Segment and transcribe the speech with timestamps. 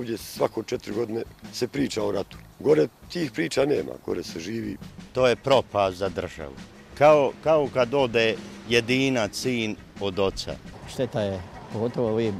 [0.00, 2.36] ovdje svako četiri godine se priča o ratu.
[2.58, 4.76] Gore tih priča nema, gore se živi.
[5.12, 6.54] To je propast za državu.
[6.98, 8.36] Kao, kao kad ode
[8.68, 10.56] jedina sin od oca.
[10.92, 11.42] Šteta je,
[11.72, 12.32] pogotovo ovi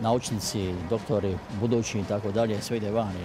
[0.00, 3.18] naučnici, doktori, budući i tako dalje, sve ide vani.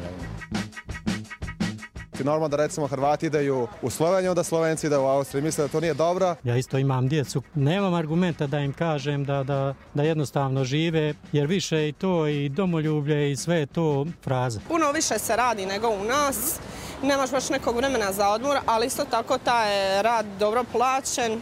[2.19, 5.43] Normalno da recimo Hrvati ideju u Sloveniju, da Slovenci ide u Austriju.
[5.43, 6.35] Misle da to nije dobro.
[6.43, 7.41] Ja isto imam djecu.
[7.55, 12.49] Nemam argumenta da im kažem da, da, da jednostavno žive, jer više i to i
[12.49, 14.59] domoljublje i sve je to fraza.
[14.67, 16.59] Puno više se radi nego u nas.
[17.03, 21.41] Nemaš baš nekog vremena za odmor, ali isto tako taj rad dobro plaćen.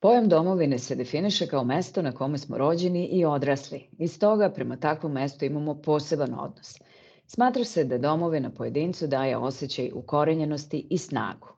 [0.00, 3.88] Pojam domovine se definiše kao mesto na kome smo rođeni i odrasli.
[3.98, 6.80] I stoga prema takvom mestu imamo poseban odnos.
[7.26, 11.48] Smatra se da domovina pojedincu daje osjećaj ukorenjenosti i snagu.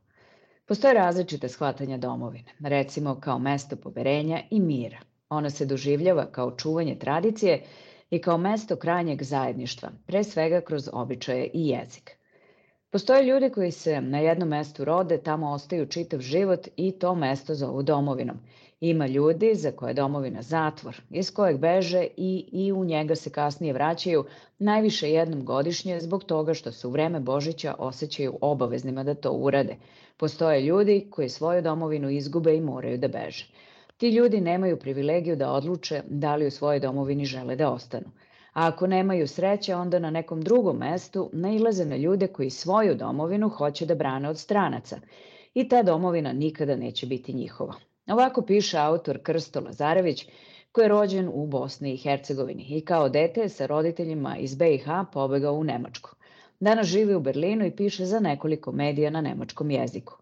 [0.66, 4.98] Postoje različite shvatanja domovine, recimo kao mesto poverenja i mira.
[5.28, 7.62] Ona se doživljava kao čuvanje tradicije
[8.10, 12.19] i kao mesto krajnjeg zajedništva, pre svega kroz običaje i jezik.
[12.92, 17.54] Postoje ljudi koji se na jednom mestu rode, tamo ostaju čitav život i to mesto
[17.54, 18.36] zovu domovinom.
[18.80, 23.30] Ima ljudi za koje je domovina zatvor, iz kojeg beže i, i u njega se
[23.30, 24.24] kasnije vraćaju
[24.58, 29.76] najviše jednom godišnje zbog toga što se u vreme Božića osjećaju obaveznima da to urade.
[30.16, 33.46] Postoje ljudi koji svoju domovinu izgube i moraju da beže.
[33.96, 38.10] Ti ljudi nemaju privilegiju da odluče da li u svojoj domovini žele da ostanu
[38.52, 43.48] a ako nemaju sreće, onda na nekom drugom mestu nailaze na ljude koji svoju domovinu
[43.48, 45.00] hoće da brane od stranaca
[45.54, 47.74] i ta domovina nikada neće biti njihova.
[48.06, 50.26] Ovako piše autor Krsto Lazarević,
[50.72, 55.54] koji je rođen u Bosni i Hercegovini i kao dete sa roditeljima iz BiH pobegao
[55.54, 56.10] u Nemačku.
[56.60, 60.16] Danas živi u Berlinu i piše za nekoliko medija na nemačkom jeziku.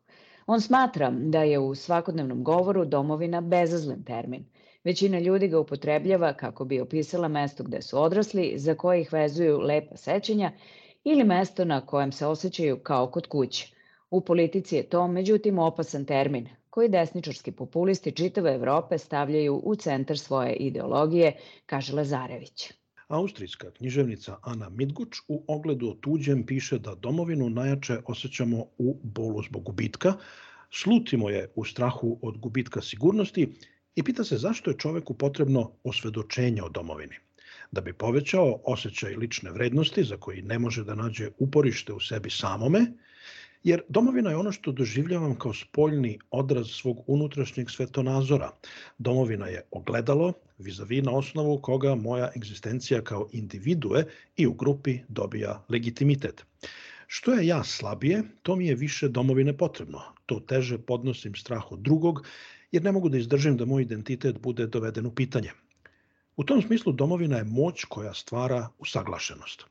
[0.46, 4.44] On smatra da je u svakodnevnom govoru domovina bezazlen termin–
[4.84, 9.58] Većina ljudi ga upotrebljava kako bi opisala mesto gde su odrasli, za koje ih vezuju
[9.60, 10.52] lepa sećanja
[11.04, 13.74] ili mesto na kojem se osjećaju kao kod kuće.
[14.10, 20.18] U politici je to, međutim, opasan termin, koji desničarski populisti čitave Evrope stavljaju u centar
[20.18, 21.32] svoje ideologije,
[21.66, 22.72] kaže Lazarević.
[23.08, 29.42] Austrijska književnica Ana Midguč u ogledu o tuđem piše da domovinu najjače osjećamo u bolu
[29.42, 30.12] zbog gubitka,
[30.70, 33.52] slutimo je u strahu od gubitka sigurnosti
[33.98, 37.16] i pita se zašto je čoveku potrebno osvedočenje o domovini.
[37.72, 42.30] Da bi povećao osjećaj lične vrednosti za koji ne može da nađe uporište u sebi
[42.30, 42.86] samome,
[43.64, 48.52] jer domovina je ono što doživljavam kao spoljni odraz svog unutrašnjeg svetonazora.
[48.98, 54.04] Domovina je ogledalo, vizavi na osnovu koga moja egzistencija kao individue
[54.36, 56.44] i u grupi dobija legitimitet.
[57.06, 60.02] Što je ja slabije, to mi je više domovine potrebno.
[60.26, 62.26] To teže podnosim strah od drugog
[62.72, 65.50] jer ne mogu da izdržim da moj identitet bude doveden u pitanje.
[66.36, 69.64] U tom smislu domovina je moć koja stvara usaglašenost.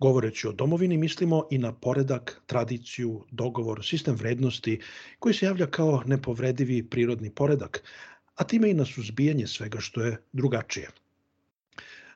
[0.00, 4.80] Govoreći o domovini mislimo i na poredak, tradiciju, dogovor, sistem vrednosti
[5.18, 7.82] koji se javlja kao nepovredivi prirodni poredak,
[8.34, 10.88] a time i na suzbijanje svega što je drugačije.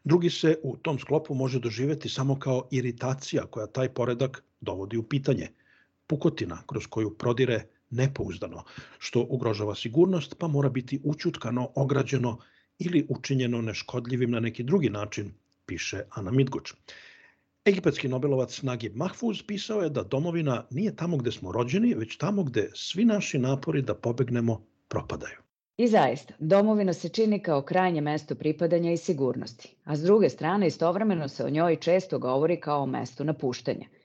[0.05, 5.03] Drugi se u tom sklopu može doživeti samo kao iritacija koja taj poredak dovodi u
[5.03, 5.49] pitanje,
[6.06, 8.62] pukotina kroz koju prodire nepouzdano,
[8.98, 12.38] što ugrožava sigurnost, pa mora biti učutkano, ograđeno
[12.78, 15.32] ili učinjeno neškodljivim na neki drugi način,
[15.66, 16.72] piše Ana Midguč.
[17.66, 22.44] Egipatski Nobelovac Nagib Mahfuz pisao je da domovina nije tamo gde smo rođeni, već tamo
[22.44, 25.36] gde svi naši napori da pobegnemo propadaju.
[25.76, 30.66] I zaista, domovina se čini kao krajnje mesto pripadanja i sigurnosti, a s druge strane
[30.66, 33.87] istovremeno se o njoj često govori kao o mestu napuštanja–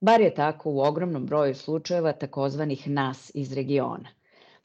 [0.00, 4.08] Bar je tako u ogromnom broju slučajeva takozvanih nas iz regiona.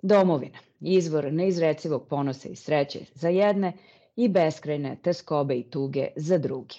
[0.01, 3.73] Domovina, izvor neizrecivog ponosa i sreće za jedne
[4.15, 6.75] i beskrajne teskobe i tuge za druge.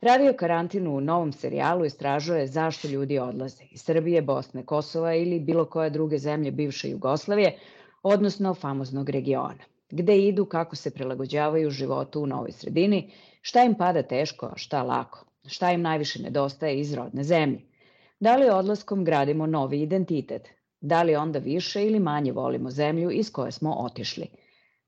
[0.00, 5.64] Radio karantinu u novom serijalu istražuje zašto ljudi odlaze iz Srbije, Bosne, Kosova ili bilo
[5.64, 7.58] koje druge zemlje bivše Jugoslavije,
[8.02, 9.64] odnosno famoznog regiona.
[9.90, 13.10] Gde idu, kako se prilagođavaju životu u novoj sredini,
[13.42, 15.26] šta im pada teško, šta lako.
[15.46, 17.60] Šta im najviše nedostaje iz rodne zemlje?
[18.20, 20.48] Da li odlaskom gradimo novi identitet?
[20.80, 24.26] Da li onda više ili manje volimo zemlju iz koje smo otišli?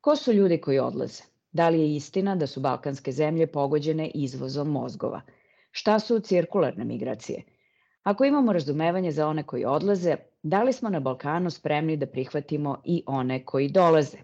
[0.00, 1.22] Ko su ljudi koji odlaze?
[1.52, 5.20] Da li je istina da su balkanske zemlje pogođene izvozom mozgova?
[5.70, 7.42] Šta su cirkularne migracije?
[8.02, 12.80] Ako imamo razumevanje za one koji odlaze, da li smo na Balkanu spremni da prihvatimo
[12.84, 14.18] i one koji dolaze?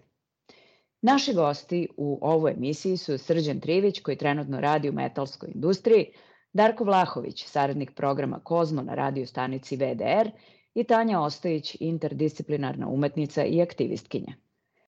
[1.06, 6.06] Naši gosti u ovoj emisiji su Srđan Trivić, koji trenutno radi u metalskoj industriji,
[6.53, 10.31] Darko Vlahović, saradnik programa Kozmo na radio stanici VDR
[10.75, 14.35] i Tanja Ostojić, interdisciplinarna umetnica i aktivistkinja.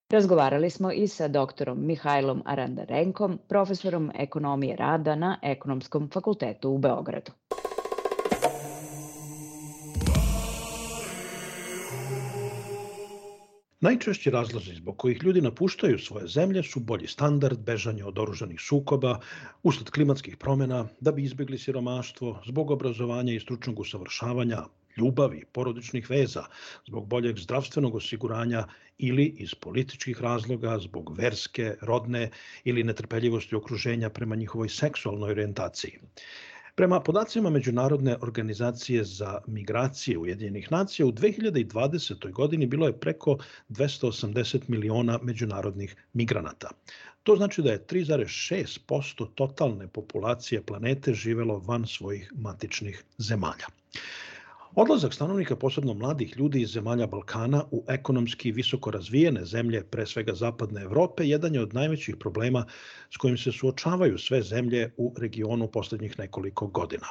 [0.09, 7.33] Razgovarali smo i sa doktorom Mihajlom Arandarenkom, profesorom ekonomije rada na Ekonomskom fakultetu u Beogradu.
[13.81, 19.19] Najčešći razlozi zbog kojih ljudi napuštaju svoje zemlje su bolji standard, bežanje od oružanih sukoba,
[19.62, 24.62] usled klimatskih promena, da bi izbjegli siromaštvo, zbog obrazovanja i stručnog usavršavanja,
[24.96, 26.46] ljubavi, porodičnih veza,
[26.87, 28.64] zbog boljeg zdravstvenog osiguranja
[28.99, 32.31] ili iz političkih razloga, zbog verske, rodne
[32.64, 35.99] ili netrpeljivosti okruženja prema njihovoj seksualnoj orijentaciji.
[36.76, 42.32] Prema podacima Međunarodne organizacije za migracije Ujedinjenih nacija, u 2020.
[42.32, 43.38] godini bilo je preko
[43.69, 46.70] 280 miliona međunarodnih migranata.
[47.23, 53.67] To znači da je 3,6% totalne populacije planete živelo van svojih matičnih zemalja.
[54.76, 60.34] Odlazak stanovnika, posebno mladih ljudi iz zemalja Balkana u ekonomski visoko razvijene zemlje, pre svega
[60.34, 62.64] zapadne Evrope, jedan je od najvećih problema
[63.11, 67.06] s kojim se suočavaju sve zemlje u regionu poslednjih nekoliko godina.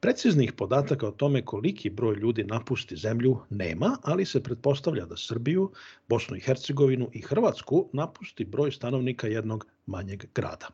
[0.00, 5.70] Preciznih podataka o tome koliki broj ljudi napusti zemlju nema, ali se pretpostavlja da Srbiju,
[6.08, 10.68] Bosnu i Hercegovinu i Hrvatsku napusti broj stanovnika jednog manjeg grada.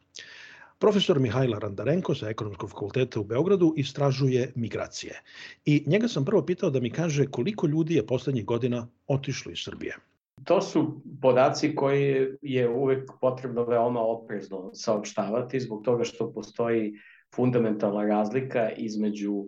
[0.82, 5.20] Profesor Mihajla Randarenko sa Ekonomskog fakulteta u Beogradu istražuje migracije.
[5.64, 9.58] I njega sam prvo pitao da mi kaže koliko ljudi je poslednjih godina otišlo iz
[9.62, 9.96] Srbije.
[10.44, 16.94] To su podaci koji je uvek potrebno veoma oprezno saopštavati zbog toga što postoji
[17.34, 19.44] fundamentalna razlika između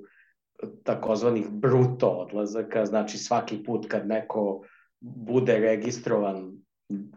[0.82, 4.62] takozvanih bruto odlazaka, znači svaki put kad neko
[5.00, 6.52] bude registrovan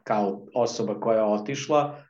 [0.04, 2.07] kao osoba koja je otišla,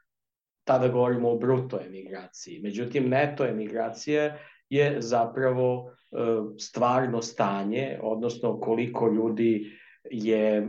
[0.67, 2.59] tada govorimo o bruto emigraciji.
[2.63, 4.37] Međutim, neto emigracija
[4.69, 6.17] je zapravo e,
[6.59, 9.71] stvarno stanje, odnosno koliko ljudi
[10.11, 10.67] je e,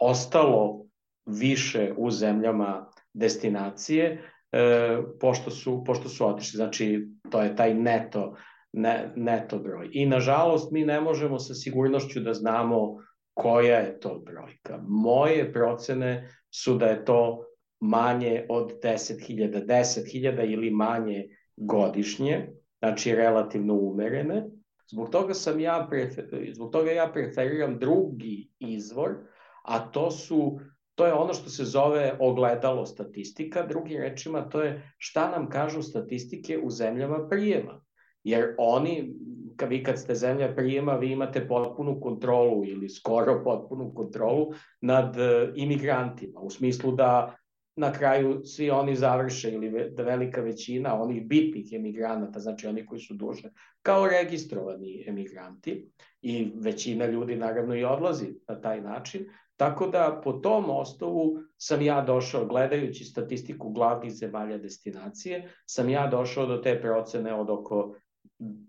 [0.00, 0.86] ostalo
[1.26, 4.22] više u zemljama destinacije
[4.52, 6.56] e, pošto su, pošto su otišli.
[6.56, 8.36] Znači, to je taj neto,
[8.72, 9.88] ne, neto broj.
[9.92, 12.96] I nažalost, mi ne možemo sa sigurnošću da znamo
[13.34, 14.78] koja je to brojka.
[14.88, 17.44] Moje procene su da je to
[17.80, 22.48] manje od 10.000, 10.000 ili manje godišnje,
[22.78, 24.44] znači relativno umerene.
[24.92, 29.14] Zbog toga sam ja prefer, zbog toga ja preferiram drugi izvor,
[29.62, 30.58] a to su
[30.94, 35.82] to je ono što se zove ogledalo statistika, drugim rečima to je šta nam kažu
[35.82, 37.80] statistike u zemljama prijema.
[38.24, 39.14] Jer oni,
[39.56, 45.16] kad vi kad ste zemlja prijema, vi imate potpunu kontrolu ili skoro potpunu kontrolu nad
[45.16, 47.36] e, imigrantima, u smislu da
[47.76, 53.00] na kraju svi oni završe ili da velika većina onih bitnih emigranata, znači oni koji
[53.00, 53.50] su duže,
[53.82, 55.90] kao registrovani emigranti
[56.22, 59.26] i većina ljudi naravno i odlazi na taj način,
[59.56, 66.06] tako da po tom osnovu sam ja došao, gledajući statistiku glavnih zemalja destinacije, sam ja
[66.06, 67.94] došao do te procene od oko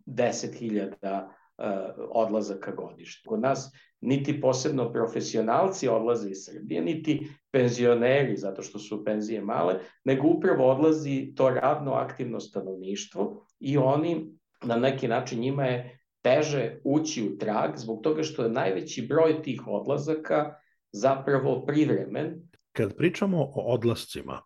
[0.06, 1.66] 10.000 uh,
[2.10, 3.28] odlazaka godišnje.
[3.28, 3.72] Kod nas
[4.06, 10.72] niti posebno profesionalci odlaze iz Srbije, niti penzioneri, zato što su penzije male, nego upravo
[10.72, 14.32] odlazi to radno aktivno stanovništvo i oni
[14.64, 19.42] na neki način njima je teže ući u trag zbog toga što je najveći broj
[19.42, 20.54] tih odlazaka
[20.92, 22.50] zapravo privremen.
[22.78, 24.42] Kad pričamo o odlascima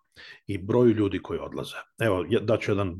[0.47, 2.95] i broju ljudi koji odlaze, evo daću jedan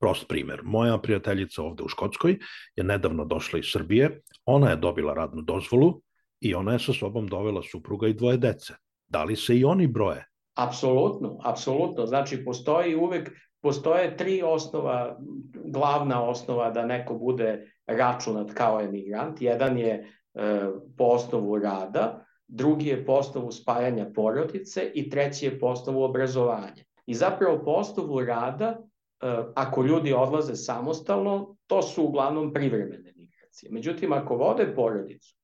[0.00, 0.60] prost primer.
[0.62, 2.38] Moja prijateljica ovde u Škotskoj
[2.76, 6.00] je nedavno došla iz Srbije, ona je dobila radnu dozvolu
[6.40, 8.74] i ona je sa sobom dovela supruga i dvoje dece.
[9.08, 10.26] Da li se i oni broje?
[10.54, 12.06] Apsolutno, apsolutno.
[12.06, 13.30] Znači, postoji uvek,
[13.62, 15.16] postoje tri osnova,
[15.64, 19.42] glavna osnova da neko bude računat kao emigrant.
[19.42, 19.92] Jedan je
[20.34, 20.68] e,
[20.98, 26.84] po osnovu rada, drugi je po osnovu spajanja porodice i treći je po osnovu obrazovanja.
[27.06, 28.82] I zapravo po osnovu rada
[29.22, 33.70] E, ako ljudi odlaze samostalno, to su uglavnom privremene migracije.
[33.72, 35.36] Međutim, ako vode porodicu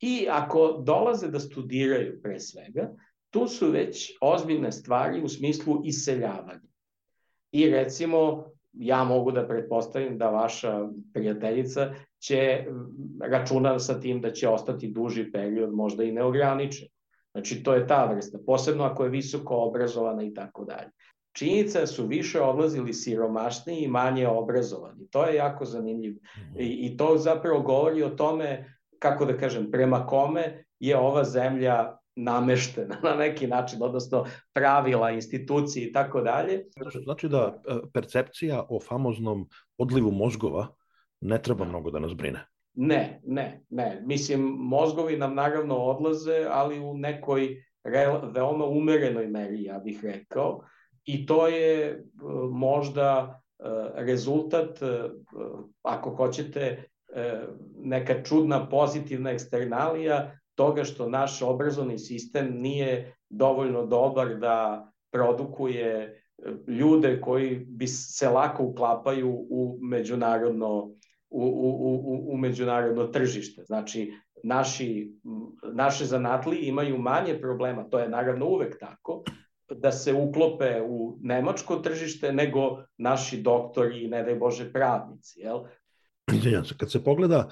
[0.00, 2.94] i ako dolaze da studiraju pre svega,
[3.30, 6.70] tu su već ozbiljne stvari u smislu iseljavanja.
[7.52, 8.44] I recimo,
[8.74, 12.64] ja mogu da pretpostavim da vaša prijateljica će
[13.20, 16.88] računa sa tim da će ostati duži period, možda i neograničen.
[17.32, 20.90] Znači, to je ta vrsta, posebno ako je visoko obrazovana i tako dalje.
[21.32, 25.08] Činjenica da su više odlazili siromašniji i manje obrazovani.
[25.10, 26.20] To je jako zanimljivo.
[26.58, 31.96] I, I to zapravo govori o tome, kako da kažem, prema kome je ova zemlja
[32.16, 36.64] nameštena na neki način, odnosno pravila, institucije i tako dalje.
[37.04, 40.66] Znači da e, percepcija o famoznom odlivu mozgova
[41.20, 42.46] ne treba mnogo da nas brine.
[42.74, 44.02] Ne, ne, ne.
[44.04, 47.64] Mislim, mozgovi nam naravno odlaze, ali u nekoj
[48.34, 50.60] veoma umerenoj meri, ja bih rekao.
[51.04, 52.00] I to je e,
[52.50, 54.78] možda e, rezultat,
[55.82, 56.84] ako hoćete,
[57.76, 66.72] neka čudna pozitivna eksternalija toga što naš obrazovni sistem nije dovoljno dobar da produkuje e,
[66.72, 70.94] ljude koji bi se lako uklapaju u međunarodno
[71.30, 71.70] u, u,
[72.04, 73.64] u, u međunarodno tržište.
[73.64, 75.12] Znači, naši,
[75.72, 79.22] naše zanatli imaju manje problema, to je naravno uvek tako,
[79.68, 85.40] da se uklope u nemačko tržište nego naši doktori i, ne daj Bože, pravnici.
[85.40, 85.58] Jel?
[86.76, 87.50] Kad se pogleda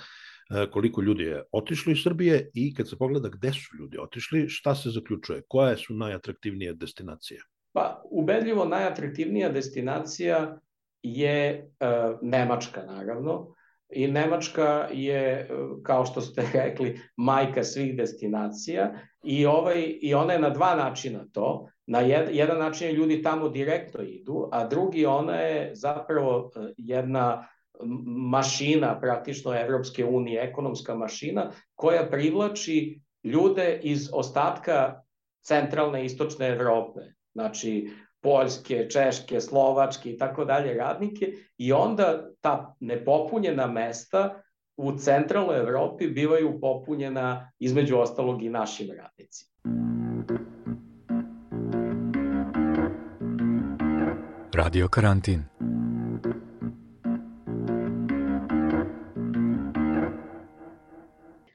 [0.72, 4.74] koliko ljudi je otišlo iz Srbije i kad se pogleda gde su ljudi otišli, šta
[4.74, 5.42] se zaključuje?
[5.48, 7.40] Koje su najatraktivnije destinacije?
[7.72, 10.58] Pa, ubedljivo najatraktivnija destinacija
[11.02, 13.54] je uh, Nemačka, naravno.
[13.90, 15.48] I Nemačka je,
[15.82, 18.94] kao što ste rekli, majka svih destinacija
[19.24, 21.68] i, ovaj, i ona je na dva načina to.
[21.86, 27.48] Na jed, jedan način ljudi tamo direktno idu, a drugi ona je zapravo jedna
[28.06, 35.02] mašina praktično Evropske unije, ekonomska mašina koja privlači ljude iz ostatka
[35.42, 37.00] centralne i istočne Evrope.
[37.32, 44.42] Znači, Poljske, Češke, Slovačke i tako dalje radnike i onda ta nepopunjena mesta
[44.76, 49.52] u centralnoj Evropi bivaju popunjena između ostalog i našim radnicima.
[54.54, 55.71] Radio karantin.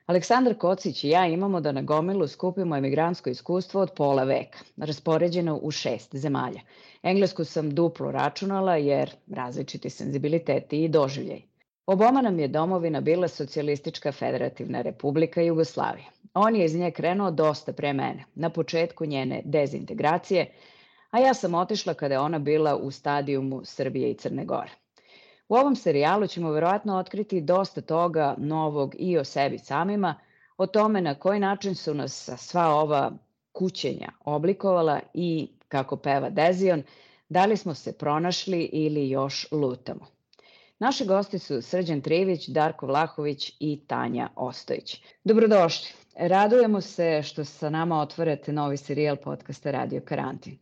[0.08, 5.60] Aleksandar Kocić i ja imamo da na gomilu skupimo emigrantsko iskustvo od pola veka, raspoređeno
[5.62, 6.62] u šest zemalja.
[7.04, 11.42] Englesku sam duplo računala jer različiti senzibiliteti i doživljaj.
[11.86, 16.08] Oboma nam je domovina bila Socijalistička federativna republika Jugoslavija.
[16.34, 20.52] On je iz nje krenuo dosta pre mene, na početku njene dezintegracije,
[21.12, 24.72] a ja sam otišla kada je ona bila u stadijumu Srbije i Crne Gore.
[25.50, 30.16] U ovom serijalu ćemo verovatno otkriti dosta toga novog i o sebi samima,
[30.58, 33.12] o tome na koji način su nas sva ova
[33.51, 36.84] kućenja oblikovala i, kako peva Dezion,
[37.30, 40.06] da li smo se pronašli ili još lutamo.
[40.80, 45.01] Naši gosti su Srđan Trivić, Darko Vlahović i Tanja Ostojić.
[45.24, 45.89] Dobrodošli.
[46.16, 50.58] Radujemo se što sa nama otvarate novi serijal podcasta Radio Karantin.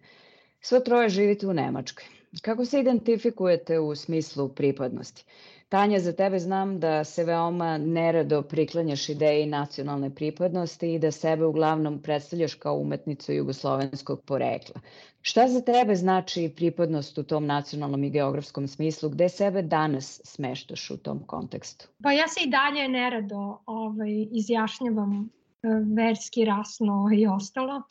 [0.62, 2.14] Svo troje živite u Nemačkoj.
[2.42, 5.25] Kako se identifikujete u smislu pripadnosti?
[5.70, 11.46] Tanja, za tebe znam da se veoma nerado priklanjaš ideji nacionalne pripadnosti i da sebe
[11.46, 14.82] uglavnom predstavljaš kao umetnicu jugoslovenskog porekla.
[15.22, 19.10] Šta za tebe znači pripadnost u tom nacionalnom i geografskom smislu?
[19.10, 21.88] Gde sebe danas smeštaš u tom kontekstu?
[22.04, 25.30] Pa ja se i dalje nerado ovaj, izjašnjavam
[25.63, 27.82] e, verski, rasno i ostalo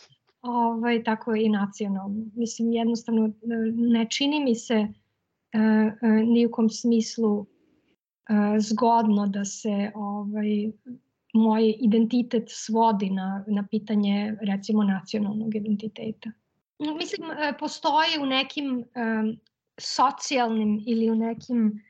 [0.45, 2.27] ovaj, tako i nacionalno.
[2.35, 3.33] Mislim, jednostavno
[3.75, 4.89] ne čini mi se e,
[5.59, 7.47] e, ni u smislu e,
[8.61, 10.73] zgodno da se ovaj,
[11.35, 16.31] moj identitet svodi na, na pitanje recimo nacionalnog identiteta.
[16.99, 18.85] Mislim, e, postoji u nekim e,
[19.81, 21.83] socijalnim ili u nekim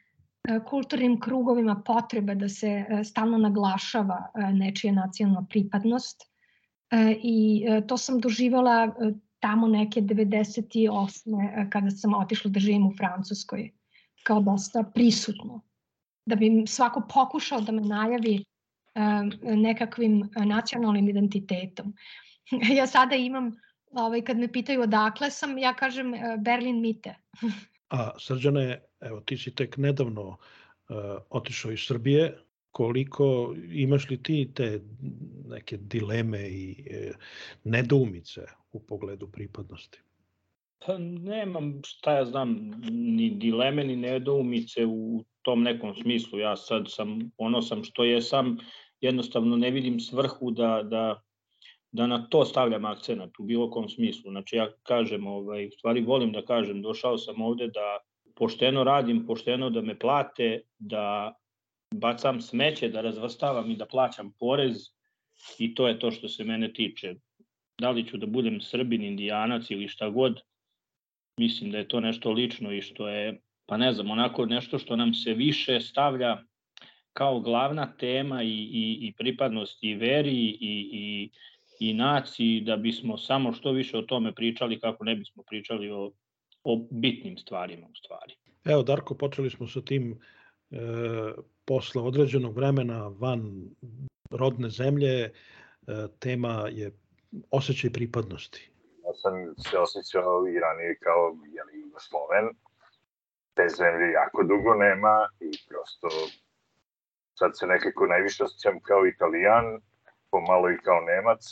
[0.49, 6.34] e, kulturnim krugovima potreba da se e, stalno naglašava nečija nacionalna pripadnost E,
[7.23, 11.71] i e, to sam doživala e, tamo neke 98.
[11.71, 13.71] kada sam otišla da živim u Francuskoj
[14.23, 15.61] kao dosta prisutno.
[16.27, 18.45] Da bi svako pokušao da me najavi
[19.43, 21.95] nekakvim nacionalnim identitetom.
[22.79, 23.53] Ja sada imam,
[23.91, 27.15] ovaj, kad me pitaju odakle sam, ja kažem Berlin Mite.
[27.91, 30.37] A Srđane, evo ti si tek nedavno uh,
[31.31, 32.39] otišao iz Srbije,
[32.75, 34.81] koliko imaš li ti te
[35.49, 37.13] neke dileme i e,
[37.65, 39.99] nedoumice u pogledu pripadnosti?
[40.87, 46.39] Pa nemam, šta ja znam, ni dileme, ni nedoumice u tom nekom smislu.
[46.39, 48.59] Ja sad sam, ono sam što je sam,
[49.01, 51.23] jednostavno ne vidim svrhu da, da,
[51.93, 54.31] da na to stavljam akcenat u bilo kom smislu.
[54.31, 57.99] Znači ja kažem, ovaj, u stvari volim da kažem, došao sam ovde da
[58.35, 61.35] pošteno radim, pošteno da me plate, da
[62.01, 64.77] bacam smeće, da razvrstavam i da plaćam porez
[65.59, 67.15] i to je to što se mene tiče.
[67.81, 70.41] da li ću da budem srbin, indijanac ili šta god,
[71.39, 74.97] mislim da je to nešto lično i što je, pa ne znam, onako nešto što
[74.97, 76.43] nam se više stavlja
[77.13, 81.31] kao glavna tema i, i, i pripadnost i veri i, i,
[81.81, 86.13] i naciji, da bismo samo što više o tome pričali kako ne bismo pričali o,
[86.65, 88.35] o bitnim stvarima u stvari.
[88.65, 90.21] Evo, Darko, počeli smo sa tim
[90.71, 90.79] e,
[91.65, 93.69] posle određenog vremena van
[94.31, 95.31] rodne zemlje, e,
[96.19, 96.93] tema je
[97.51, 98.71] osjećaj pripadnosti.
[99.05, 99.33] Ja sam
[99.71, 102.47] se osjećao i ranije kao jeli, Jugosloven.
[103.55, 106.09] Te zemlje jako dugo nema i prosto
[107.39, 109.81] sad se nekako najviše osjećam kao Italijan,
[110.31, 111.43] pomalo i kao Nemac,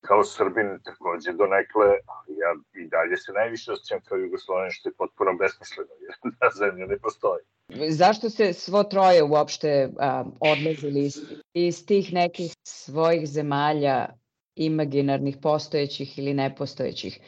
[0.00, 2.50] kao Srbin takođe do nekle, ali ja
[2.82, 6.98] i dalje se najviše osjećam kao Jugosloven, što je potpuno besmisleno, jer ta zemlja ne
[6.98, 7.42] postoji.
[7.90, 11.16] Zašto se svo troje uopšte a, odlazili iz,
[11.54, 14.08] iz tih nekih svojih zemalja
[14.54, 17.20] imaginarnih, postojećih ili nepostojećih?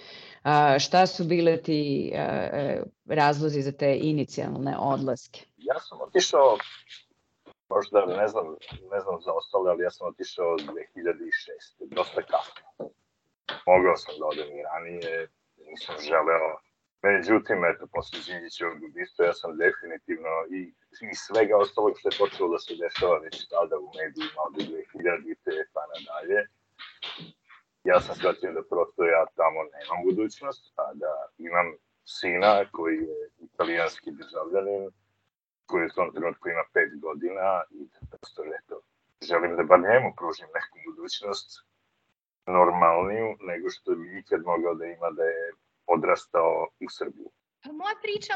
[0.43, 5.41] A, šta su bile ti a, razlozi za te inicijalne odlaske?
[5.57, 6.57] Ja sam otišao
[7.71, 8.47] možda ne znam,
[8.93, 11.95] ne znam za ostale, ali ja sam otišao 2006.
[11.99, 12.63] Dosta kasno.
[13.67, 15.29] Mogao sam da odem i ranije,
[15.69, 16.51] nisam želeo.
[17.03, 20.61] Međutim, eto, posle Đinđićevog ubistva, ja sam definitivno i,
[21.11, 25.65] i svega ostalog što je počelo da se dešava već tada u medijima od 2000.
[25.75, 26.41] pa nadalje,
[27.85, 31.69] ja sam shvatio da prosto ja tamo nemam budućnost, a da imam
[32.05, 34.91] sina koji je italijanski državljanin,
[35.71, 37.47] koji u tom trenutku ima pet godina
[37.79, 38.75] i prosto eto,
[39.29, 41.49] želim da bar njemu pružim neku budućnost
[42.47, 45.47] normalniju nego što bi ikad mogao da ima da je
[45.95, 47.29] odrastao u Srbiji.
[47.63, 48.35] Pa moja priča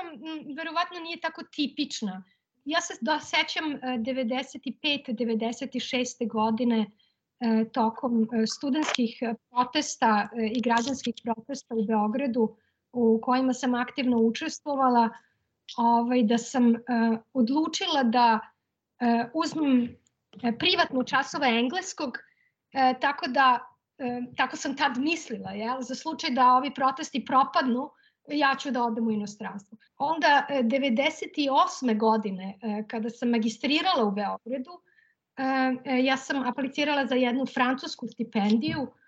[0.58, 2.24] verovatno nije tako tipična.
[2.64, 5.14] Ja se da sećam 95.
[5.14, 6.28] 96.
[6.28, 9.18] godine e, tokom e, studentskih
[9.50, 12.56] protesta e, i građanskih protesta u Beogradu
[12.92, 15.11] u kojima sam aktivno učestvovala
[15.77, 23.59] ovaj, da sam uh, odlučila da uh, uzmem uh, privatno časove engleskog, uh, tako da
[23.98, 27.90] uh, tako sam tad mislila, jel, za slučaj da ovi protesti propadnu,
[28.29, 29.79] ja ću da odem u inostranstvo.
[29.96, 31.98] Onda 98.
[31.98, 34.81] godine, kada sam magistrirala u Beogradu,
[36.03, 39.03] ja sam aplicirala za jednu francusku stipendiju E,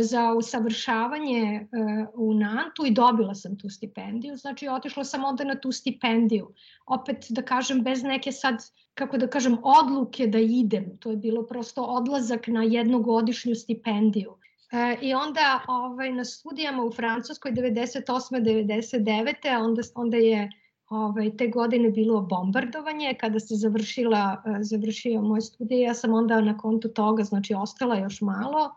[0.00, 1.66] za usavršavanje e,
[2.14, 6.52] u Nantu i dobila sam tu stipendiju, znači otišla sam onda na tu stipendiju.
[6.86, 8.54] Opet da kažem bez neke sad,
[8.94, 14.36] kako da kažem, odluke da idem, to je bilo prosto odlazak na jednogodišnju stipendiju.
[14.72, 18.04] E, I onda ovaj, na studijama u Francuskoj 98.
[18.06, 19.64] 99.
[19.64, 20.50] onda, onda je
[20.88, 26.58] ovaj, te godine bilo bombardovanje, kada se završila, završio moj studij, ja sam onda na
[26.58, 28.70] kontu toga, znači ostala još malo,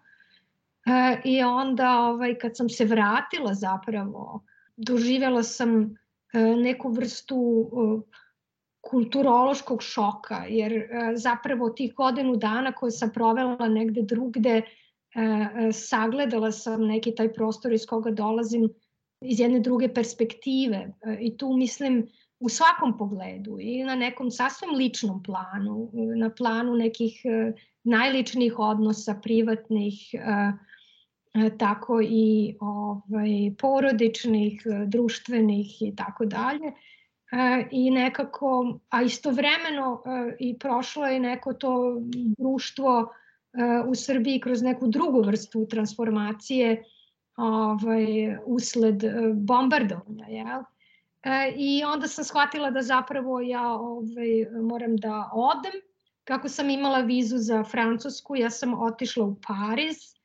[0.85, 4.43] E, I onda ovaj, kad sam se vratila zapravo,
[4.77, 5.81] doživjela sam
[6.33, 8.01] e, neku vrstu e,
[8.81, 14.61] kulturološkog šoka, jer zapravo tih godinu dana koje sam provela negde drugde,
[15.73, 18.69] sagledala sam neki taj prostor iz koga dolazim
[19.21, 22.07] iz jedne druge perspektive i tu mislim
[22.39, 27.21] u svakom pogledu i na nekom sasvim ličnom planu, na planu nekih
[27.83, 30.51] najličnijih odnosa, privatnih, E,
[31.57, 36.67] tako i ovaj, porodičnih, e, društvenih i tako dalje.
[37.31, 40.03] E, I nekako, a istovremeno
[40.39, 42.01] i prošlo je neko to
[42.37, 43.13] društvo
[43.87, 46.83] u Srbiji kroz neku drugu vrstu transformacije
[47.37, 50.25] ovaj, usled bombardovanja.
[50.27, 50.61] Jel?
[51.55, 55.81] I onda sam shvatila da zapravo ja ovaj, moram da odem.
[56.23, 60.18] Kako sam imala vizu za Francusku, ja sam otišla u Pariz, E,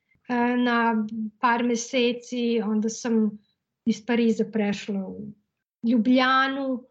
[0.59, 1.07] na
[1.41, 3.39] par meseci, onda sam
[3.85, 5.21] iz Pariza prešla u
[5.91, 6.85] Ljubljanu,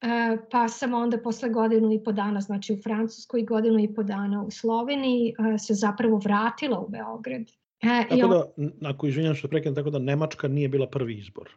[0.00, 3.94] e, pa sam onda posle godinu i po dana, znači u Francuskoj i godinu i
[3.94, 7.42] po dana u Sloveniji, e, se zapravo vratila u Beograd.
[7.78, 8.30] Tako I on...
[8.30, 11.50] da, ako izvinjam što preknem, tako da Nemačka nije bila prvi izbor.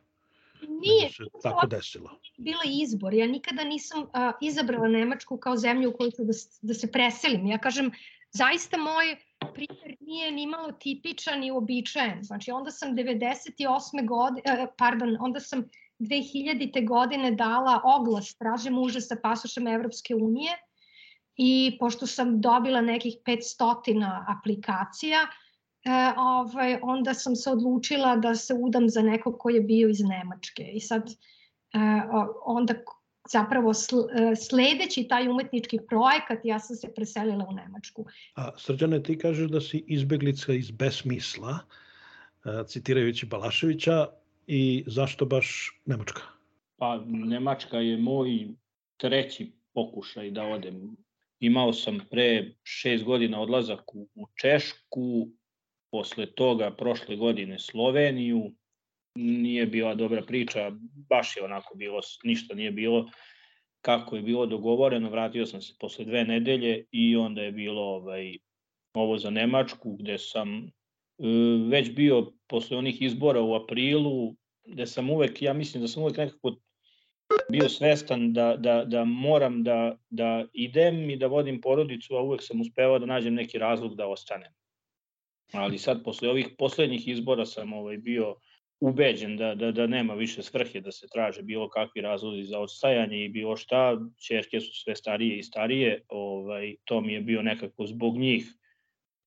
[0.70, 2.10] Nije se tako desilo.
[2.38, 3.14] Bila izbor.
[3.14, 4.08] Ja nikada nisam uh,
[4.42, 7.46] izabrala Nemačku kao zemlju u kojoj ću da, da se preselim.
[7.46, 7.92] Ja kažem,
[8.38, 9.16] zaista moj
[9.54, 12.24] primer nije ni malo tipičan i uobičajen.
[12.24, 14.08] Znači onda sam 98.
[14.08, 15.64] godine, pardon, onda sam
[16.00, 16.88] 2000.
[16.88, 20.52] godine dala oglas, traže muža sa pasošem Evropske unije
[21.38, 28.54] i pošto sam dobila nekih 500 aplikacija, e, ovaj, onda sam se odlučila da se
[28.54, 30.64] udam za nekog ko je bio iz Nemačke.
[30.74, 31.16] I sad e,
[32.46, 32.74] onda
[33.30, 38.06] zapravo e, sledeći taj umetnički projekat ja sam se preselila u Nemačku.
[38.36, 41.60] A Srđane, ti kažeš da si izbeglica iz besmisla.
[42.68, 44.08] citirajući Balaševića
[44.48, 46.22] i zašto baš Nemačka?
[46.78, 48.48] Pa Nemačka je moj
[48.98, 50.98] treći pokušaj da odem.
[51.40, 55.28] Imao sam pre šest godina odlazak u, u Češku,
[55.92, 58.52] posle toga prošle godine Sloveniju,
[59.16, 60.72] nije bila dobra priča,
[61.10, 63.10] baš je onako bilo, ništa nije bilo
[63.86, 68.38] kako je bilo dogovoreno, vratio sam se posle dve nedelje i onda je bilo ovaj,
[68.94, 70.72] ovo za Nemačku, gde sam e,
[71.70, 74.36] već bio posle onih izbora u aprilu,
[74.68, 76.56] gde sam uvek, ja mislim da sam uvek nekako
[77.52, 82.42] bio svestan da, da, da moram da, da idem i da vodim porodicu, a uvek
[82.44, 84.52] sam uspevao da nađem neki razlog da ostanem.
[85.54, 88.36] Ali sad, posle ovih poslednjih izbora sam ovaj, bio
[88.80, 93.26] ubeđen da, da, da nema više svrhe da se traže bilo kakvi razlozi za odstajanje
[93.26, 97.86] i bilo šta, čerke su sve starije i starije, ovaj, to mi je bio nekako
[97.86, 98.46] zbog njih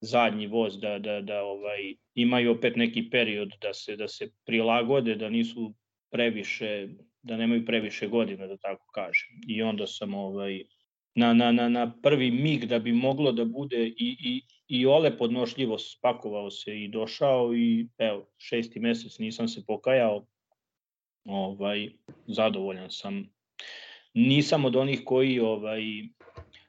[0.01, 5.15] zadnji voz da, da, da ovaj, imaju opet neki period da se, da se prilagode,
[5.15, 5.75] da nisu
[6.11, 6.89] previše,
[7.23, 9.29] da nemaju previše godina, da tako kažem.
[9.49, 10.63] I onda sam ovaj,
[11.15, 15.19] na, na, na, na prvi mig da bi moglo da bude i, i, i ole
[15.19, 20.27] podnošljivo spakovao se i došao i evo, šesti mesec nisam se pokajao,
[21.25, 21.91] ovaj,
[22.27, 23.31] zadovoljan sam.
[24.15, 25.83] Nisam od onih koji ovaj,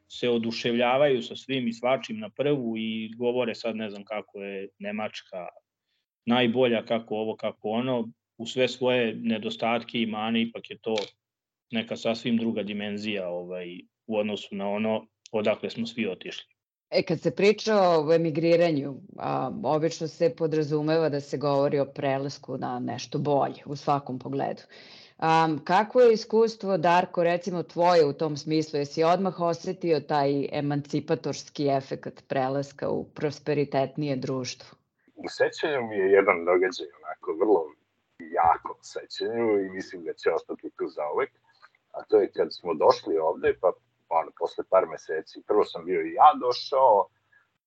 [0.07, 4.69] se oduševljavaju sa svim i svačim na prvu i govore sad ne znam kako je
[4.79, 5.47] Nemačka
[6.25, 10.95] najbolja, kako ovo, kako ono, u sve svoje nedostatke i mane ipak je to
[11.71, 16.58] neka sasvim druga dimenzija ovaj, u odnosu na ono odakle smo svi otišli.
[16.91, 22.57] E, kad se priča o emigriranju, a, obično se podrazumeva da se govori o prelasku
[22.57, 24.61] na nešto bolje u svakom pogledu.
[25.19, 28.79] Um, kako je iskustvo, Darko, recimo tvoje u tom smislu?
[28.79, 34.77] Jesi odmah osetio taj emancipatorski efekt prelaska u prosperitetnije društvo?
[35.15, 37.65] U sećanju mi je jedan događaj onako vrlo
[38.19, 41.29] jako sećanju i mislim da će ostati tu za uvek.
[41.91, 43.71] A to je kad smo došli ovde, pa
[44.09, 47.07] ono, posle par meseci, prvo sam bio i ja došao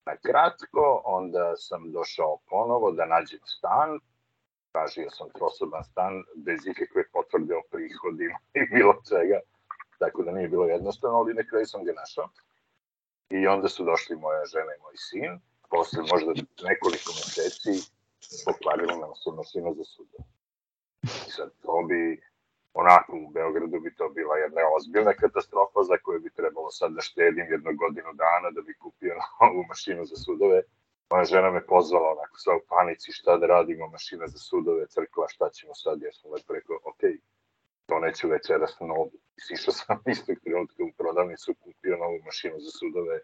[0.07, 4.01] na kratko, onda sam došao ponovo da nađem stan,
[4.73, 9.39] tražio sam trosoban stan bez ikakve potvrde o prihodima i bilo čega,
[9.99, 12.29] tako da nije bilo jednostavno, ali na kraju sam ga našao.
[13.31, 16.31] I onda su došli moja žena i moj sin, posle možda
[16.71, 17.73] nekoliko meseci
[18.45, 20.19] pokvarila nam se za suda.
[21.03, 22.23] I sad to bi
[22.75, 27.01] onako u Beogradu bi to bila jedna ozbiljna katastrofa za koju bi trebalo sad da
[27.01, 30.63] štedim jednu godinu dana da bi kupio novu mašinu za sudove.
[31.11, 35.29] Moja žena me pozvala onako sva u panici šta da radimo, mašina za sudove, crkva,
[35.29, 37.03] šta ćemo sad, ja sam lepo rekao, ok,
[37.87, 39.11] to neću večeras novu.
[39.37, 43.21] I sišao sam istog trenutka u prodavnicu, kupio novu mašinu za sudove,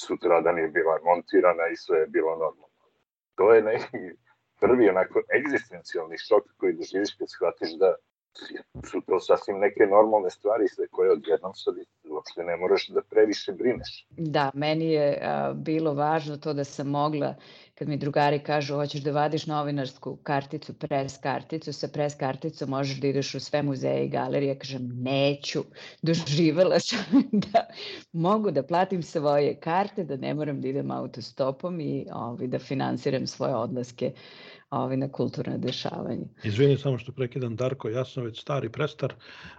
[0.00, 2.76] sutradan je bila montirana i sve je bilo normalno.
[3.34, 3.98] To je neki
[4.60, 7.94] prvi onako egzistencijalni šok koji doživiš kad shvatiš da
[8.90, 11.74] su to sasvim neke normalne stvari sve koje odjednom sad
[12.10, 14.06] uopšte ne moraš da previše brineš.
[14.10, 17.34] Da, meni je a, bilo važno to da sam mogla,
[17.74, 23.00] kad mi drugari kažu hoćeš da vadiš novinarsku karticu, pres karticu, sa pres karticom možeš
[23.00, 25.64] da ideš u sve muzeje i galerije, kažem neću,
[26.02, 27.22] doživala sam
[27.52, 27.66] da
[28.12, 33.26] mogu da platim svoje karte, da ne moram da idem autostopom i ovaj, da finansiram
[33.26, 34.12] svoje odlaske
[34.70, 36.26] ovaj, na kulturne dešavanje.
[36.44, 39.14] Izvini samo što prekidam Darko, ja sam već stari prestar,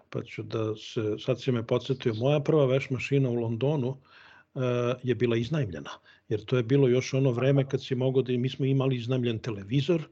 [0.10, 4.64] pa ću da se, sad si me podsjetio, moja prva veš mašina u Londonu uh,
[5.04, 5.90] je bila iznajmljena,
[6.30, 9.40] jer to je bilo još ono vreme kad si mogao da, mi smo imali iznajmljen
[9.40, 10.08] televizor,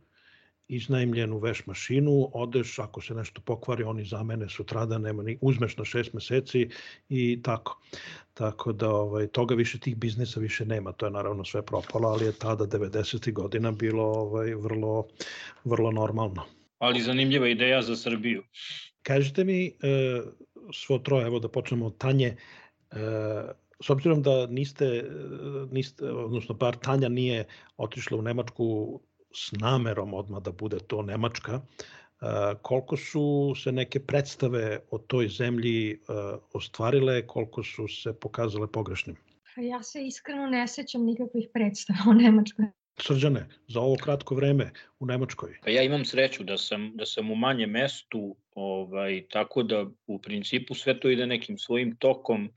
[0.67, 5.85] iznajmljenu veš mašinu, odeš, ako se nešto pokvari, oni zamene sutrada, nema ni, uzmeš na
[5.85, 6.69] šest meseci
[7.09, 7.81] i tako.
[8.35, 12.25] Tako da ovaj, toga više tih biznisa više nema, to je naravno sve propalo, ali
[12.25, 13.33] je tada 90.
[13.33, 15.07] godina bilo ovaj, vrlo,
[15.63, 16.43] vrlo normalno.
[16.79, 18.43] Ali zanimljiva ideja za Srbiju.
[19.01, 19.71] Kažite mi, e,
[20.73, 22.35] svo troje, evo da počnemo od Tanje,
[22.91, 22.97] e,
[23.81, 25.03] s obzirom da niste,
[25.71, 27.45] niste, odnosno bar Tanja nije
[27.77, 28.99] otišla u Nemačku
[29.33, 31.61] s namerom odmah da bude to Nemačka,
[32.61, 35.99] koliko su se neke predstave o toj zemlji
[36.53, 39.15] ostvarile, koliko su se pokazale pogrešnim?
[39.55, 42.65] Pa ja se iskreno ne sećam nikakvih predstava o Nemačkoj.
[42.99, 45.57] Srđane, za ovo kratko vreme u Nemačkoj?
[45.63, 50.21] Pa ja imam sreću da sam, da sam u manje mestu, ovaj, tako da u
[50.21, 52.49] principu sve to ide nekim svojim tokom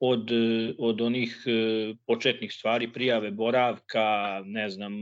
[0.00, 0.30] od,
[0.78, 1.44] od onih
[2.06, 4.92] početnih stvari, prijave boravka, ne znam,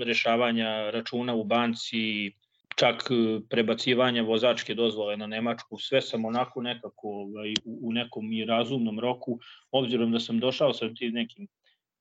[0.00, 2.32] rešavanja računa u banci,
[2.76, 8.44] čak e, prebacivanja vozačke dozvole na Nemačku, sve sam onako nekako ovaj, u nekom i
[8.44, 9.38] razumnom roku,
[9.70, 11.48] obzirom da sam došao sa tim nekim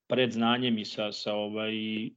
[0.07, 2.10] predznanjem i sa, sa ovaj, e,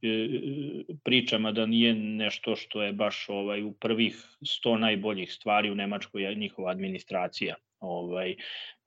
[1.03, 6.23] pričama da nije nešto što je baš ovaj u prvih 100 najboljih stvari u Nemačkoj
[6.23, 7.55] je njihova administracija.
[7.79, 8.35] Ovaj,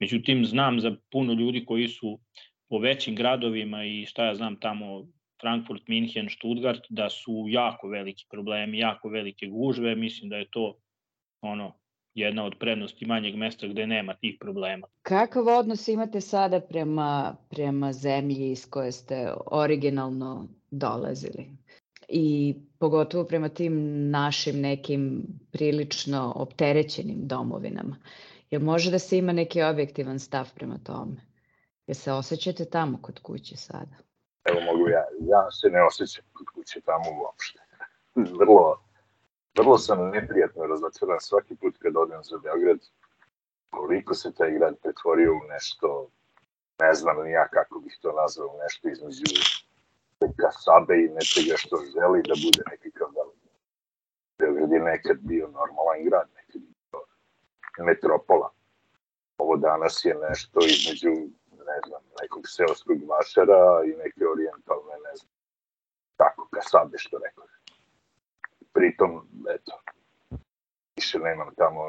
[0.00, 2.18] međutim, znam za puno ljudi koji su
[2.68, 5.06] po većim gradovima i šta ja znam tamo
[5.40, 10.78] Frankfurt, Minhen, Stuttgart, da su jako veliki problemi, jako velike gužve, mislim da je to
[11.40, 11.74] ono
[12.14, 14.86] jedna od prednosti manjeg mesta gde nema tih problema.
[15.02, 21.46] Kakav odnos imate sada prema, prema zemlji iz koje ste originalno dolazili?
[22.08, 23.74] I pogotovo prema tim
[24.10, 25.22] našim nekim
[25.52, 27.96] prilično opterećenim domovinama.
[28.50, 31.16] Jer može da se ima neki objektivan stav prema tome?
[31.86, 34.07] Jer se osjećate tamo kod kuće sada?
[34.48, 37.58] Evo mogu ja, ja se ne osjećam kod kuće tamo uopšte.
[38.14, 38.80] Vrlo,
[39.58, 42.78] vrlo sam neprijatno razočaran svaki put kad odem za Beograd,
[43.70, 46.08] koliko se taj grad pretvorio u nešto,
[46.80, 49.24] ne znam ni ja kako bih to nazvao, nešto između
[50.36, 53.48] kasabe i nečega što želi da bude nekakav veliki.
[54.38, 57.00] Beograd je nekad bio normalan grad, nekad je bio
[57.84, 58.50] metropola.
[59.38, 61.10] Ovo danas je nešto između,
[61.86, 65.32] znam, nekog seoskog vašara i neke orijentalne, ne znam,
[66.16, 67.44] tako, kasabe što rekao
[68.78, 69.72] pritom, eto,
[70.96, 71.82] više nemam tamo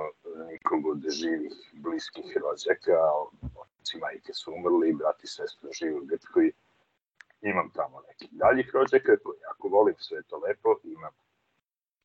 [0.52, 2.98] nikog od živih, bliskih rođaka,
[3.62, 6.52] oci majke su umrli, brati i sestra žive u Grčkoj,
[7.42, 9.12] imam tamo nekih daljih rođaka
[9.48, 11.14] jako volim, sve to lepo, imam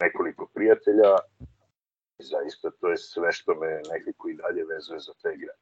[0.00, 1.10] nekoliko prijatelja,
[2.18, 5.58] zaista to je sve što me nekako i dalje vezuje za te grad.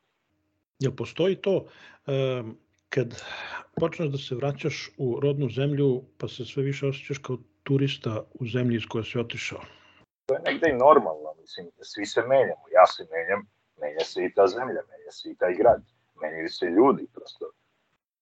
[0.82, 1.66] Jel postoji to,
[2.88, 3.22] kad
[3.80, 8.46] počneš da se vraćaš u rodnu zemlju, pa se sve više osjećaš kao turista u
[8.46, 9.60] zemlji iz koje si otišao?
[10.26, 13.40] To je negde i normalno, mislim, svi se menjamo, ja se menjam,
[13.80, 15.82] menja se i ta zemlja, menja se i taj grad,
[16.22, 17.44] menjaju se ljudi, prosto.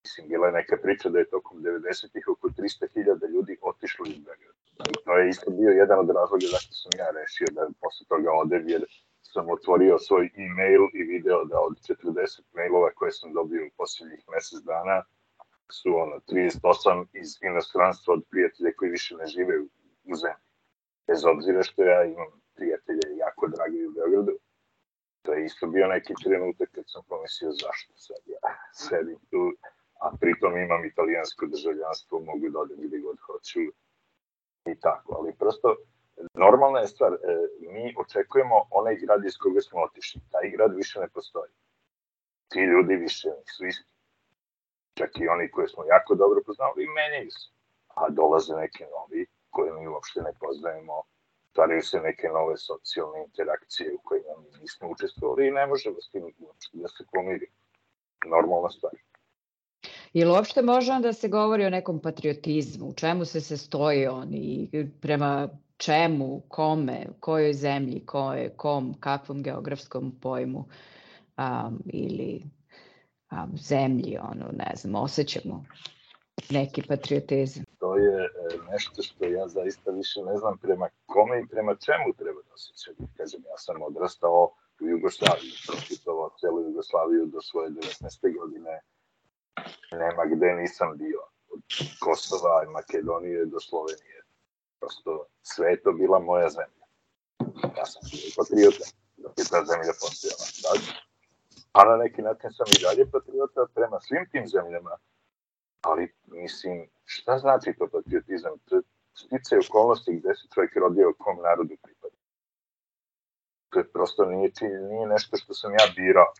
[0.05, 4.61] Mislim, bila je neka priča da je tokom 90-ih oko 300.000 ljudi otišlo iz Beograda.
[5.05, 8.69] To je isto bio jedan od razloga zašto sam ja rešio da posle toga odem,
[8.69, 8.83] jer
[9.33, 14.25] sam otvorio svoj e-mail i video da od 40 mailova koje sam dobio u posljednjih
[14.33, 15.03] mesec dana,
[15.73, 20.47] su ono, 38 iz inostranstva od prijatelja koji više ne žive u, zemlji.
[21.07, 24.35] Bez obzira što ja imam prijatelje jako dragi u Beogradu,
[25.23, 28.41] to je isto bio neki trenutak kad sam pomislio zašto sad ja
[28.73, 29.43] sedim tu,
[30.01, 33.61] a pritom imam italijansko državljanstvo, mogu da odem gde god hoću
[34.73, 35.77] i tako, ali prosto
[36.35, 37.17] normalna je stvar, e,
[37.73, 41.51] mi očekujemo onaj grad iz koga smo otišli, taj grad više ne postoji.
[42.49, 43.93] Ti ljudi više nisu isti
[44.95, 47.49] čak i oni koje smo jako dobro poznali, menjaju se.
[47.95, 51.03] A dolaze neke novi koje mi uopšte ne poznajemo,
[51.51, 56.11] stvaraju se neke nove socijalne interakcije u kojima mi nismo učestvovali i ne možemo s
[56.11, 57.57] tim uopšte da se pomirimo.
[58.27, 58.93] Normalna stvar.
[60.13, 62.87] Ili uopšte može da se govori o nekom patriotizmu?
[62.87, 64.71] U čemu se se stoji on i
[65.03, 65.49] prema
[65.81, 72.43] čemu, kome, kojoj zemlji, koje, kom, kakvom geografskom pojmu um, ili
[73.31, 75.65] a, zemlji, ono, ne znam, osjećamo
[76.51, 77.65] neki patriotizam.
[77.79, 78.29] To je e,
[78.73, 82.95] nešto što ja zaista više ne znam prema kome i prema čemu treba da osjećam.
[83.17, 88.39] Kažem, ja sam odrastao u Jugoslaviji, pročitovao celu Jugoslaviju do svoje 19.
[88.39, 88.81] godine.
[89.93, 91.21] Nema gde nisam bio.
[91.53, 91.63] Od
[92.01, 94.20] Kosova i Makedonije do Slovenije.
[94.81, 96.85] Prosto sve je to bila moja zemlja.
[97.77, 98.03] Ja sam
[98.37, 98.85] patriota,
[99.17, 100.47] dok je ta zemlja postojala.
[100.61, 100.91] Znači,
[101.73, 104.97] a na neki način sam i dalje patriota prema svim tim zemljama.
[105.83, 108.53] Ali, mislim, šta znači to patriotizam?
[109.15, 112.17] Stice okolnosti gde se čovjek rodio kom narodu pripada.
[113.71, 114.53] To je prosto nije,
[114.91, 116.33] nije nešto što sam ja birao.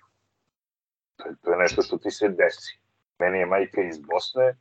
[1.17, 2.79] To je, to je nešto što ti se desi.
[3.19, 4.57] Meni je majka iz Bosne,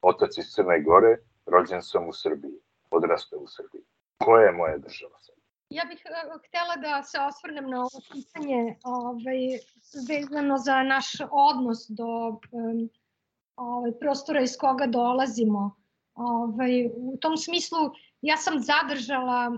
[0.00, 2.58] otac iz Crne Gore, rođen sam u Srbiji,
[2.96, 3.82] odrastao u Srbiji.
[4.24, 5.34] Koja je moja država sad?
[5.70, 9.40] Ja bih uh, htela da se osvrnem na ovo pitanje ovaj,
[10.08, 12.40] vezano za naš odnos do
[13.56, 15.76] ovaj, prostora iz koga dolazimo.
[16.14, 17.78] Ovaj, u tom smislu
[18.20, 19.52] ja sam zadržala,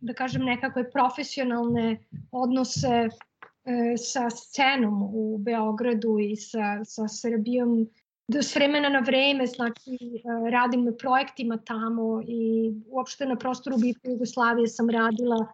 [0.00, 7.86] da kažem, nekakve profesionalne odnose um, sa scenom u Beogradu i sa, sa Srbijom
[8.28, 14.10] s vremena na vreme znači, e, radim na projektima tamo i uopšte na prostoru bivše
[14.10, 15.46] Jugoslavije sam radila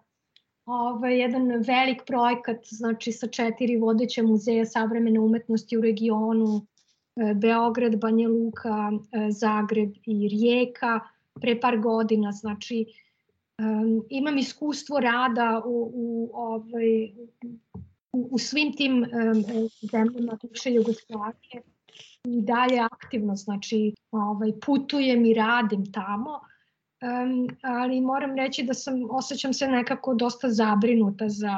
[0.66, 6.66] ovaj, jedan velik projekat znači, sa četiri vodeće muzeja savremene umetnosti u regionu
[7.16, 11.00] e, Beograd, Banja Luka, e, Zagreb i Rijeka
[11.40, 12.32] pre par godina.
[12.32, 12.86] Znači,
[14.08, 17.12] imam iskustvo rada u, u, ovaj,
[18.12, 19.06] u, u svim tim
[19.92, 21.62] zemljama bivše Jugoslavije
[22.24, 28.94] i dalje aktivno, znači ovaj, putujem i radim tamo, um, ali moram reći da sam,
[29.10, 31.56] osjećam se nekako dosta zabrinuta za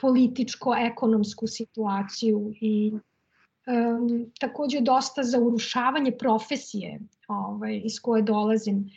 [0.00, 8.90] političko-ekonomsku situaciju i um, takođe dosta za urušavanje profesije ovaj, iz koje dolazim.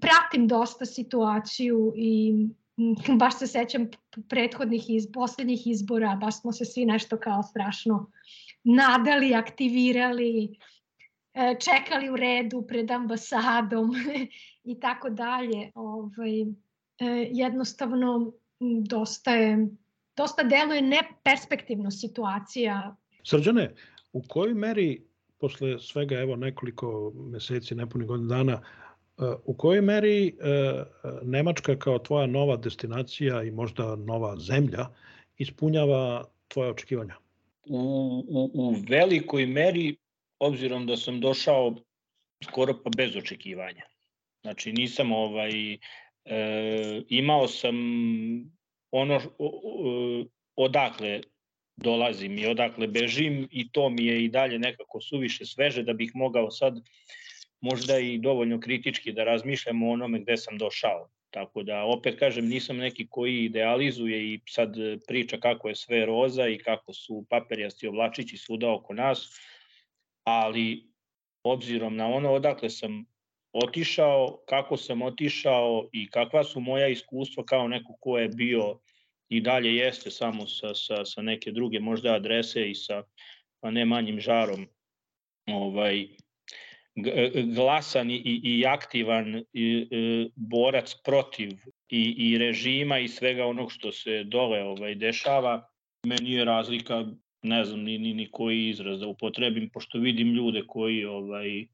[0.00, 2.34] Pratim dosta situaciju i
[3.20, 3.88] baš se sećam
[4.28, 8.06] prethodnih iz, poslednjih izbora, baš smo se svi nešto kao strašno
[8.66, 10.58] nadali, aktivirali,
[11.34, 13.90] e, čekali u redu pred ambasadom
[14.72, 15.70] i tako dalje.
[15.74, 16.46] Ovaj, e,
[17.32, 18.32] jednostavno
[18.88, 19.68] dosta je
[20.16, 22.96] dosta deluje neperspektivno situacija.
[23.24, 23.74] Srđane,
[24.12, 25.02] u kojoj meri
[25.38, 28.60] posle svega evo nekoliko meseci, nepunih godina dana,
[29.44, 30.32] u kojoj meri e,
[31.22, 34.86] Nemačka kao tvoja nova destinacija i možda nova zemlja
[35.38, 37.14] ispunjava tvoje očekivanja?
[37.66, 37.78] U,
[38.28, 39.96] u, u velikoj meri,
[40.38, 41.74] obzirom da sam došao
[42.44, 43.82] skoro pa bez očekivanja.
[44.42, 45.78] Znači nisam ovaj, e,
[47.08, 47.76] imao sam
[48.90, 49.20] ono
[50.56, 51.20] odakle
[51.76, 56.10] dolazim i odakle bežim i to mi je i dalje nekako suviše sveže da bih
[56.14, 56.74] mogao sad
[57.60, 61.08] možda i dovoljno kritički da razmišljam o onome gde sam došao.
[61.30, 64.74] Tako da, opet kažem, nisam neki koji idealizuje i sad
[65.08, 69.40] priča kako je sve roza i kako su paperjasti oblačići svuda oko nas,
[70.24, 70.86] ali
[71.42, 73.04] obzirom na ono odakle sam
[73.52, 78.80] otišao, kako sam otišao i kakva su moja iskustva kao neko ko je bio
[79.28, 83.02] i dalje jeste samo sa, sa, sa neke druge možda adrese i sa
[83.60, 84.66] pa ne manjim žarom
[85.46, 86.06] ovaj
[87.54, 91.50] glasan i, i aktivan i, i, borac protiv
[91.88, 95.68] i, i režima i svega onog što se dole ovaj dešava
[96.06, 97.06] meni je razlika
[97.42, 101.66] ne znam ni, ni, ni koji izraz da upotrebim pošto vidim ljude koji ovaj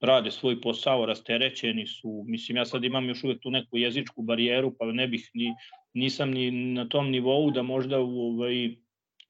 [0.00, 4.74] rade svoj posao, rasterećeni su, mislim ja sad imam još uvek tu neku jezičku barijeru,
[4.78, 5.54] pa ne bih ni,
[5.94, 8.76] nisam ni na tom nivou da možda u, ovaj,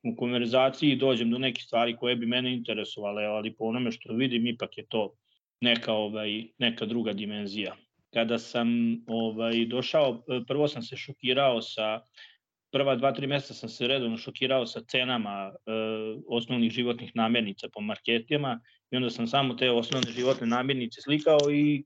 [0.03, 4.47] u konverzaciji dođem do nekih stvari koje bi mene interesovale, ali po onome što vidim
[4.47, 5.15] ipak je to
[5.61, 7.77] neka, ovaj, neka druga dimenzija.
[8.15, 8.69] Kada sam
[9.07, 12.01] ovaj, došao, prvo sam se šokirao sa
[12.71, 15.71] prva dva, tri meseca sam se redovno šokirao sa cenama e,
[16.29, 18.61] osnovnih životnih namirnica po marketima
[18.91, 21.85] i onda sam samo te osnovne životne namirnice slikao i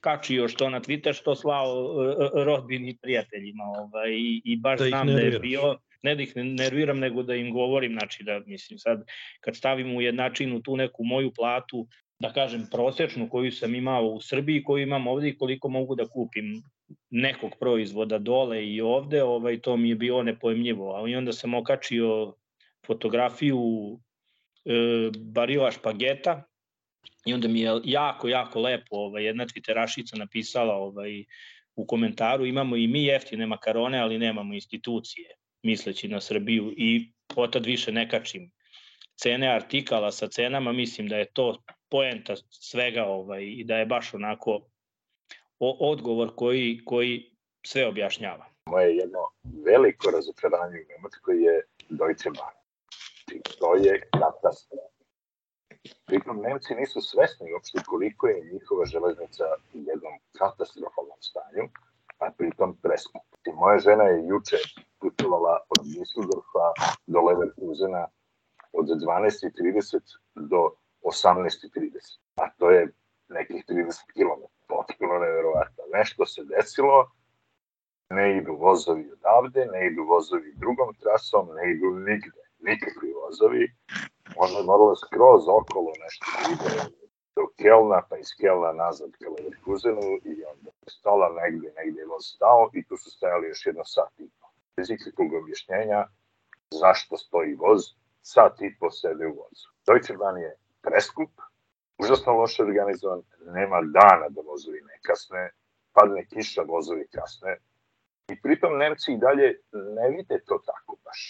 [0.00, 3.64] kačio što na Twitter, što slao e, rodbini i prijateljima.
[3.64, 7.34] Ovaj, i, I baš da znam da je bio, ne da ih nerviram, nego da
[7.34, 9.04] im govorim, znači da, mislim, sad,
[9.40, 11.86] kad stavim u jednačinu tu neku moju platu,
[12.18, 16.08] da kažem, prosečnu koju sam imao u Srbiji, koju imam ovde i koliko mogu da
[16.08, 16.62] kupim
[17.10, 20.96] nekog proizvoda dole i ovde, ovaj, to mi je bilo nepojemljivo.
[20.96, 22.34] A i onda sam okačio
[22.86, 23.60] fotografiju
[24.64, 26.42] e, barila špageta
[27.26, 31.24] i onda mi je jako, jako lepo ovaj, jedna twitterašica napisala ovaj,
[31.76, 37.66] u komentaru imamo i mi jeftine makarone, ali nemamo institucije, misleći na Srbiju i potad
[37.66, 38.50] više ne kačim
[39.16, 44.14] cene artikala sa cenama, mislim da je to poenta svega ovaj, i da je baš
[44.14, 44.60] onako
[45.60, 48.46] odgovor koji, koji sve objašnjava.
[48.66, 49.18] Moje jedno
[49.64, 52.58] veliko razočaranje u Nemačkoj je Deutsche Bahn.
[53.58, 54.98] To je katastrofa.
[56.06, 59.44] Pritom Nemci nisu svesni uopšte koliko je njihova železnica
[59.74, 61.64] u jednom katastrofalnom stanju,
[62.18, 63.22] a pritom preskup.
[63.46, 64.56] I moja žena je juče
[65.00, 66.66] putovala od Düsseldorfa
[67.06, 68.06] do Leverkusena
[68.72, 70.00] od 12.30
[70.34, 70.70] do
[71.02, 72.92] 18.30, a to je
[73.28, 74.42] nekih 30 km.
[74.68, 75.84] Potpuno neverovatno.
[75.92, 77.10] Nešto se desilo,
[78.10, 83.72] ne idu vozovi odavde, ne idu vozovi drugom trasom, ne idu nigde, nikakvi vozovi.
[84.36, 86.97] Možda je moralo skroz okolo nešto da ide
[87.38, 92.24] do Kelna, pa iz Kelna nazad ka Leverkusenu i onda stala negde, negde je voz
[92.34, 94.46] stao i tu su stajali još jedno sat i po.
[94.76, 96.00] Bez ikakvog objašnjenja
[96.82, 97.80] zašto stoji voz,
[98.22, 99.68] sat i po sede u vozu.
[99.86, 100.52] Deutsche Bahn je
[100.82, 101.30] preskup,
[102.02, 103.22] užasno loše organizovan,
[103.58, 105.50] nema dana da vozovi ne kasne,
[105.92, 107.58] padne kiša, vozovi kasne.
[108.32, 111.20] I pritom Nemci i dalje ne vide to tako baš.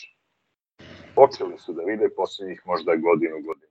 [1.14, 3.67] Počeli su da vide poslednjih možda godinu, godinu.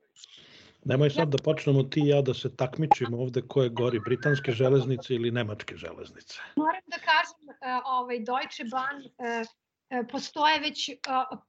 [0.84, 4.52] Nemoj sad da počnemo ti i ja da se takmičimo ovde ko je gori, britanske
[4.52, 6.40] železnice ili nemačke železnice.
[6.56, 9.44] Moram da kažem, e, ovaj, Deutsche Bahn e,
[9.90, 10.90] e, postoje već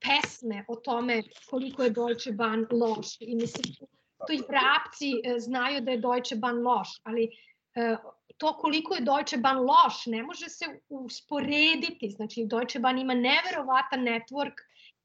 [0.02, 3.76] pesme o tome koliko je Deutsche Bahn loš i mislim
[4.28, 7.30] to i vrapci znaju da je Deutsche Bahn loš, ali
[8.38, 12.10] to koliko je Deutsche Bahn loš ne može se usporediti.
[12.10, 14.54] Znači, Deutsche Bahn ima neverovatan network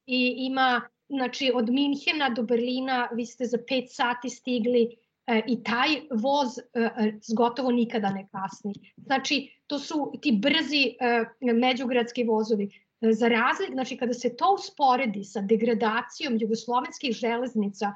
[0.07, 4.97] i ima znači od Minhena do Berlina vi ste za 5 sati stigli
[5.27, 8.75] e, i taj voz e, gotovo nikada ne kasni.
[8.97, 10.95] Znači, to su ti brzi
[11.41, 12.81] međugradski vozovi.
[13.01, 17.93] Za razlik, znači kada se to usporedi sa degradacijom jugoslovenskih železnica,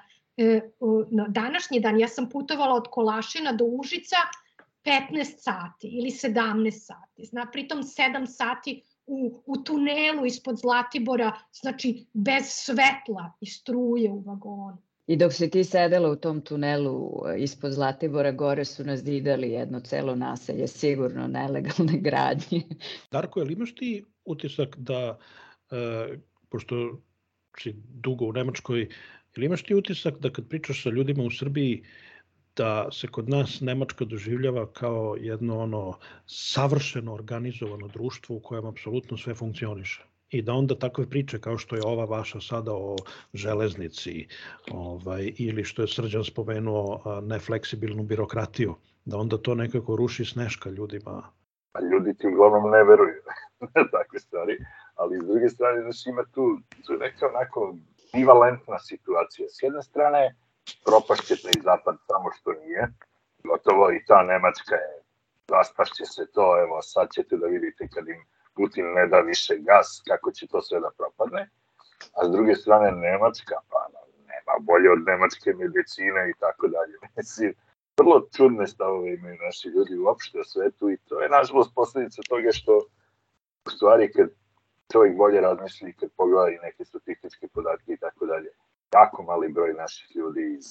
[1.10, 4.16] na današnji dan ja sam putovala od Kolašina do Užica
[4.84, 7.24] 15 sati ili 17 sati.
[7.24, 14.20] Zna, pritom 7 sati u, u tunelu ispod Zlatibora, znači bez svetla i struje u
[14.20, 14.78] vagonu.
[15.06, 19.50] I dok si ti sedela u tom tunelu e, ispod Zlatibora, gore su nas didali
[19.50, 22.62] jedno celo naselje, sigurno nelegalne gradnje.
[23.10, 25.18] Darko, ili imaš ti utisak da,
[25.70, 27.00] e, pošto
[27.58, 28.88] si dugo u Nemačkoj,
[29.36, 31.84] ili imaš ti utisak da kad pričaš sa ljudima u Srbiji,
[32.58, 39.16] da se kod nas Nemačka doživljava kao jedno ono savršeno organizovano društvo u kojem apsolutno
[39.16, 42.96] sve funkcioniše i da onda takve priče kao što je ova vaša sada o
[43.34, 44.26] železnici
[44.70, 51.22] ovaj, ili što je Srđan spomenuo nefleksibilnu birokratiju, da onda to nekako ruši sneška ljudima.
[51.72, 53.22] A ljudi ti uglavnom ne veruju
[53.96, 54.58] takve stvari,
[54.94, 57.76] ali s druge strane znači ima tu, tu neka onako
[58.14, 59.48] bivalentna situacija.
[59.48, 60.34] S jedne strane,
[60.84, 62.88] propašćete i zapad samo što nije.
[63.44, 65.02] Gotovo i ta Nemačka je,
[65.48, 68.20] raspašće se to, evo sad ćete da vidite kad im
[68.56, 71.50] Putin ne da više gas, kako će to sve da propadne.
[72.16, 73.80] A s druge strane Nemačka, pa
[74.30, 76.96] nema bolje od nemačke medicine i tako dalje.
[77.16, 77.54] Mislim,
[77.98, 82.52] vrlo čudne stavove imaju naši ljudi uopšte o svetu i to je nažalost posledica toga
[82.52, 82.72] što
[83.66, 84.28] u stvari kad
[84.92, 88.50] čovjek bolje razmisli, kad pogleda i neke statističke podatke i tako dalje,
[88.94, 90.66] jako mali broj naših ljudi iz,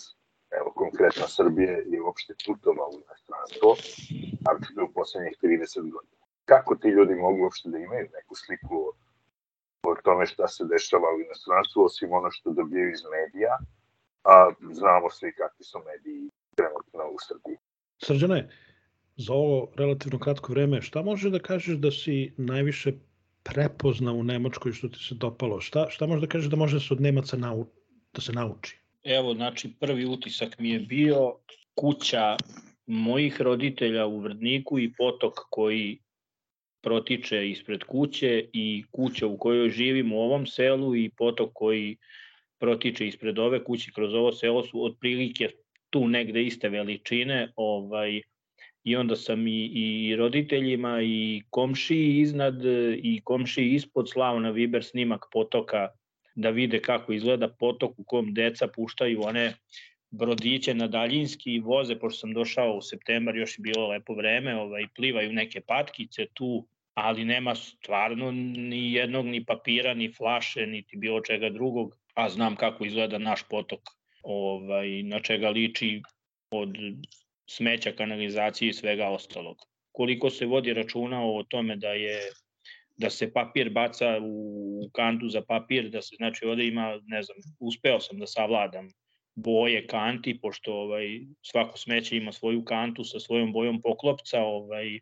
[0.59, 3.69] evo, konkretno Srbije je uopšte putovao u inostranstvo,
[4.45, 6.23] naročito u poslednjih 30 godina.
[6.45, 8.91] Kako ti ljudi mogu uopšte da imaju neku sliku o,
[9.89, 13.57] o tome šta se dešava u inostranstvu, osim ono što dobijaju iz medija,
[14.23, 17.57] a znamo svi kakvi su mediji trenutno u Srbiji.
[17.97, 18.49] Srđane,
[19.15, 22.91] za ovo relativno kratko vreme, šta može da kažeš da si najviše
[23.43, 25.61] prepoznao u Nemačkoj što ti se dopalo?
[25.61, 27.76] Šta, šta može da kažeš da može da se od Nemaca nauči?
[28.17, 28.77] Da se nauči?
[29.03, 31.35] Evo, znači, prvi utisak mi je bio
[31.75, 32.37] kuća
[32.85, 35.99] mojih roditelja u Vrdniku i potok koji
[36.81, 41.97] protiče ispred kuće i kuća u kojoj živim u ovom selu i potok koji
[42.59, 45.49] protiče ispred ove kuće kroz ovo selo su otprilike
[45.89, 48.21] tu negde iste veličine ovaj,
[48.83, 52.65] i onda sam i, i roditeljima i komšiji iznad
[52.97, 55.87] i komšiji ispod Slavna Viber snimak potoka
[56.37, 59.53] da vide kako izgleda potok u kom deca puštaju one
[60.11, 64.55] brodiće na daljinski i voze, pošto sam došao u septembar, još je bilo lepo vreme,
[64.55, 70.97] ovaj, plivaju neke patkice tu, ali nema stvarno ni jednog ni papira, ni flaše, niti
[70.97, 73.81] bilo čega drugog, a znam kako izgleda naš potok,
[74.23, 76.01] ovaj, na čega liči
[76.51, 76.77] od
[77.49, 79.57] smeća, kanalizacije i svega ostalog.
[79.91, 82.19] Koliko se vodi računa o tome da je
[82.97, 87.37] da se papir baca u kantu za papir, da se, znači ovde ima, ne znam,
[87.59, 88.89] uspeo sam da savladam
[89.35, 94.99] boje kanti, pošto ovaj, svako smeće ima svoju kantu sa svojom bojom poklopca, ovaj,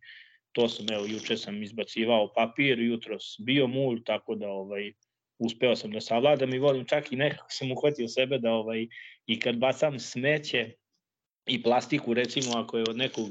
[0.52, 4.92] to sam, evo, juče sam izbacivao papir, jutro bio mulj, tako da ovaj,
[5.40, 8.88] uspeo sam da savladam i volim čak i nekako sam uhvatio sebe da ovaj,
[9.26, 10.72] i kad bacam smeće,
[11.48, 13.28] i plastiku recimo ako je od nekog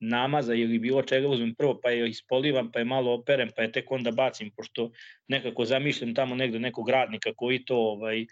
[0.00, 3.72] namaza ili bilo čega uzmem prvo pa je ispolivam pa je malo operem pa je
[3.72, 4.90] tek onda bacim pošto
[5.28, 8.26] nekako zamišljam tamo negde nekog radnika koji to ovaj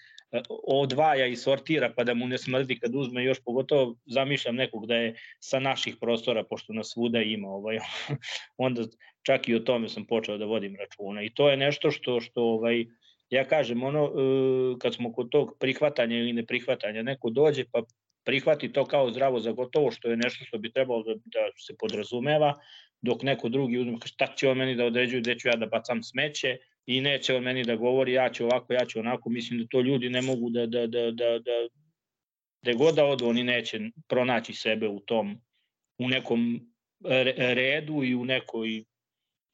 [0.66, 4.94] odvaja i sortira pa da mu ne smrdi kad uzme još pogotovo zamišljam nekog da
[4.94, 7.78] je sa naših prostora pošto nas svuda ima ovaj
[8.66, 8.82] onda
[9.22, 11.22] čak i o tome sam počeo da vodim računa.
[11.22, 12.84] I to je nešto što što ovaj
[13.30, 14.10] ja kažem ono e,
[14.78, 17.82] kad smo kod tog prihvatanja ili neprihvatanja neko dođe pa
[18.26, 21.74] prihvati to kao zdravo za gotovo, što je nešto što bi trebalo da, da se
[21.78, 22.54] podrazumeva,
[23.02, 26.02] dok neko drugi uzme šta će on meni da određuje, gde ću ja da bacam
[26.02, 26.56] smeće
[26.86, 29.80] i neće on meni da govori ja ću ovako, ja ću onako, mislim da to
[29.80, 31.52] ljudi ne mogu da, da, da, da, da
[32.62, 35.40] gde god da odu, oni neće pronaći sebe u tom,
[35.98, 36.60] u nekom
[37.38, 38.84] redu i u nekoj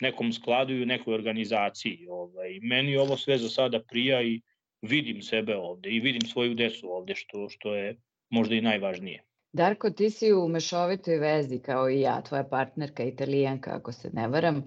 [0.00, 2.06] nekom skladu i u nekoj organizaciji.
[2.10, 2.58] Ovaj.
[2.62, 4.40] Meni ovo sve za sada prija i
[4.82, 7.96] vidim sebe ovde i vidim svoju decu ovde, što, što je
[8.32, 9.22] možda i najvažnije.
[9.52, 14.28] Darko, ti si u mešovitoj vezi kao i ja, tvoja partnerka italijanka, ako se ne
[14.28, 14.62] varam,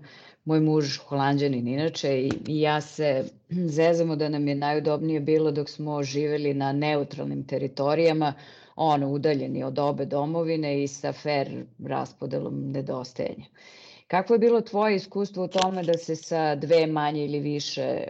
[0.46, 3.24] moj muž holandjanin inače i, ja se
[3.78, 8.34] zezamo da nam je najudobnije bilo dok smo živeli na neutralnim teritorijama,
[8.76, 13.46] ono, udaljeni od obe domovine i sa fair raspodelom nedostajanja.
[14.08, 18.04] Kako je bilo tvoje iskustvo u tome da se sa dve manje ili više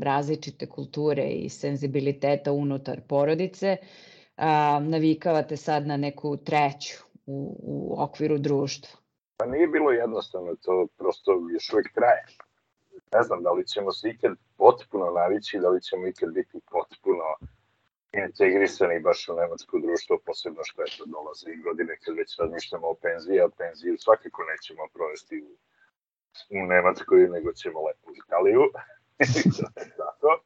[0.00, 3.76] različite kulture i senzibiliteta unutar porodice
[4.42, 8.98] a, navikavate sad na neku treću u, u okviru društva?
[9.36, 12.24] Pa nije bilo jednostavno, to prosto još uvijek traje.
[13.14, 17.24] Ne znam da li ćemo se ikad potpuno navići, da li ćemo ikad biti potpuno
[18.12, 22.86] integrisani baš u nemačko društvo, posebno što je to dolaze i godine kad već razmišljamo
[22.88, 25.50] o penziji, a penziju svakako nećemo provesti u,
[26.56, 28.62] u Nemačkoj, nego ćemo lepo u Italiju.
[29.98, 30.41] Zato.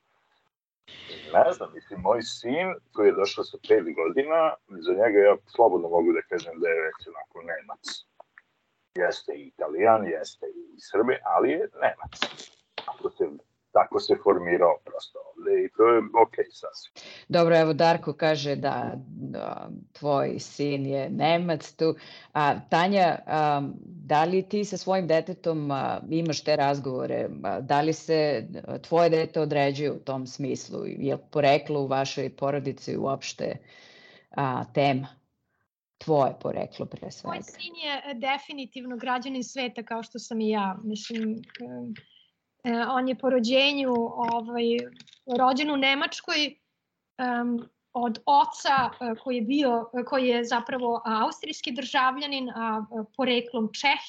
[1.34, 5.88] Ne znam, mislim, moj sin koji je došao sa 5 godina, za njega ja slobodno
[5.88, 7.84] mogu da kažem da je već onako Nemac.
[8.94, 12.14] Jeste i Italijan, jeste i Srbi, ali je Nemac.
[12.86, 13.24] Ako se
[13.78, 16.92] tako se formirao prosto ovde i to je ok sasvim.
[17.28, 21.94] Dobro, evo Darko kaže da, da tvoj sin je Nemac tu.
[22.32, 27.28] A, Tanja, a, da li ti sa svojim detetom a, imaš te razgovore?
[27.44, 28.46] A, da li se
[28.82, 30.80] tvoje dete određuje u tom smislu?
[30.86, 33.56] Je poreklo u vašoj porodici uopšte
[34.30, 35.08] a, tema?
[35.98, 37.34] tvoje poreklo pre svega?
[37.34, 40.76] Moj sin je definitivno građanin sveta kao što sam i ja.
[40.84, 42.15] Mislim, E,
[42.90, 44.64] on je po rođenju ovaj,
[45.38, 46.54] rođen u Nemačkoj
[47.18, 52.84] um, od oca e, koji je bio, koji je zapravo austrijski državljanin, a
[53.16, 54.04] poreklom Čeh.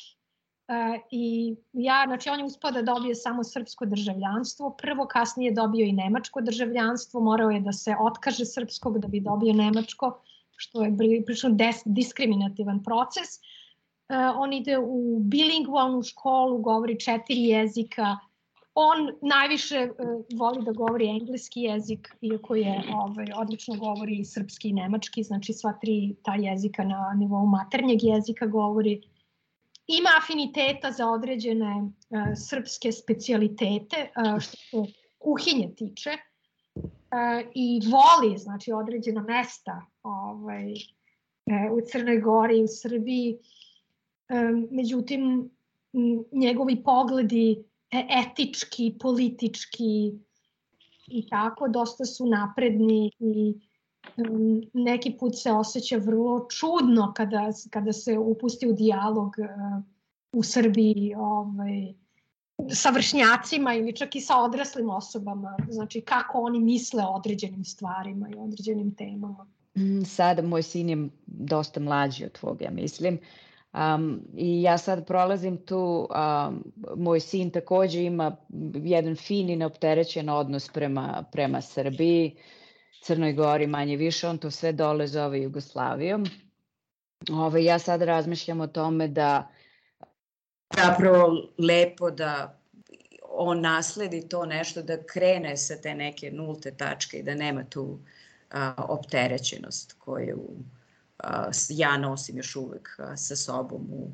[1.12, 5.91] I ja, znači on je uspao da dobije samo srpsko državljanstvo, prvo kasnije dobio i
[5.91, 10.20] nemačko državljanstvo, morao je da se otkaže srpskog da bi dobio nemačko,
[10.55, 11.49] što je prilično
[11.86, 13.39] diskriminativan proces.
[14.36, 18.18] On ide u bilingvalnu školu, govori četiri jezika,
[18.80, 24.69] On najviše uh, voli da govori engleski jezik, iako je ovaj, odlično govori i srpski
[24.69, 29.01] i nemački, znači sva tri ta jezika na nivou maternjeg jezika govori.
[29.88, 31.91] Ima afiniteta za određene uh,
[32.36, 36.11] srpske specialitete, uh, što se kuhinje tiče,
[36.75, 43.38] uh, i voli znači, određena mesta ovaj, uh, u Crnoj Gori, u Srbiji.
[44.30, 45.49] Um, međutim,
[46.32, 50.14] njegovi pogledi E, etički, politički
[51.08, 53.54] i tako, dosta su napredni i
[54.18, 59.84] um, neki put se osjeća vrlo čudno kada, kada se upusti u dijalog uh,
[60.32, 61.94] u Srbiji ovaj,
[62.70, 68.30] sa vršnjacima ili čak i sa odraslim osobama, znači kako oni misle o određenim stvarima
[68.30, 69.48] i određenim temama.
[69.78, 73.14] Mm, sada moj sin je dosta mlađi od tvog, ja mislim.
[73.14, 76.07] Uh, Um, I ja sad prolazim tu,
[76.47, 76.63] um,
[76.95, 78.38] moj sin takođe ima
[78.74, 82.36] jedan fin i neopterećen odnos prema, prema Srbiji,
[83.03, 86.26] Crnoj Gori manje više, on to sve dole zove Jugoslavijom.
[87.32, 89.47] Ove, ja sad razmišljam o tome da
[90.76, 92.59] zapravo lepo da
[93.22, 97.99] on nasledi to nešto, da krene sa te neke nulte tačke i da nema tu
[98.51, 100.39] a, opterećenost koju
[101.70, 104.11] ja nosim još uvek sa sobom u,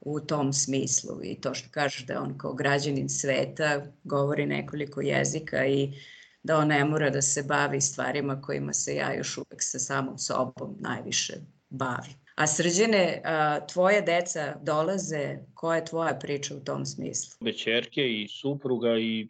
[0.00, 5.66] u tom smislu i to što kažeš da on kao građanin sveta govori nekoliko jezika
[5.66, 5.92] i
[6.42, 10.18] da on ne mora da se bavi stvarima kojima se ja još uvek sa samom
[10.18, 11.34] sobom najviše
[11.70, 12.24] bavim.
[12.34, 13.22] A srđene,
[13.72, 17.46] tvoje deca dolaze, koja je tvoja priča u tom smislu?
[17.46, 19.28] Večerke i supruga i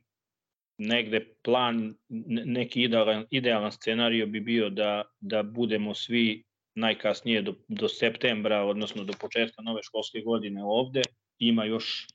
[0.79, 1.95] negde plan,
[2.45, 6.45] neki idealan, idealan scenario bi bio da, da budemo svi
[6.75, 11.03] najkasnije do, do septembra, odnosno do početka nove školske godine ovde.
[11.39, 12.07] Ima još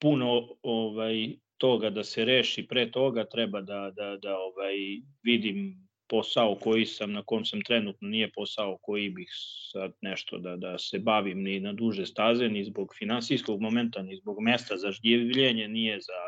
[0.00, 1.28] puno ovaj
[1.58, 2.66] toga da se reši.
[2.66, 4.74] Pre toga, treba da, da, da ovaj,
[5.22, 9.28] vidim posao koji sam, na kom sam trenutno, nije posao koji bih
[9.72, 14.16] sad nešto da, da se bavim ni na duže staze, ni zbog finansijskog momenta, ni
[14.16, 14.76] zbog mesta.
[14.76, 16.20] Za življenje, nije za,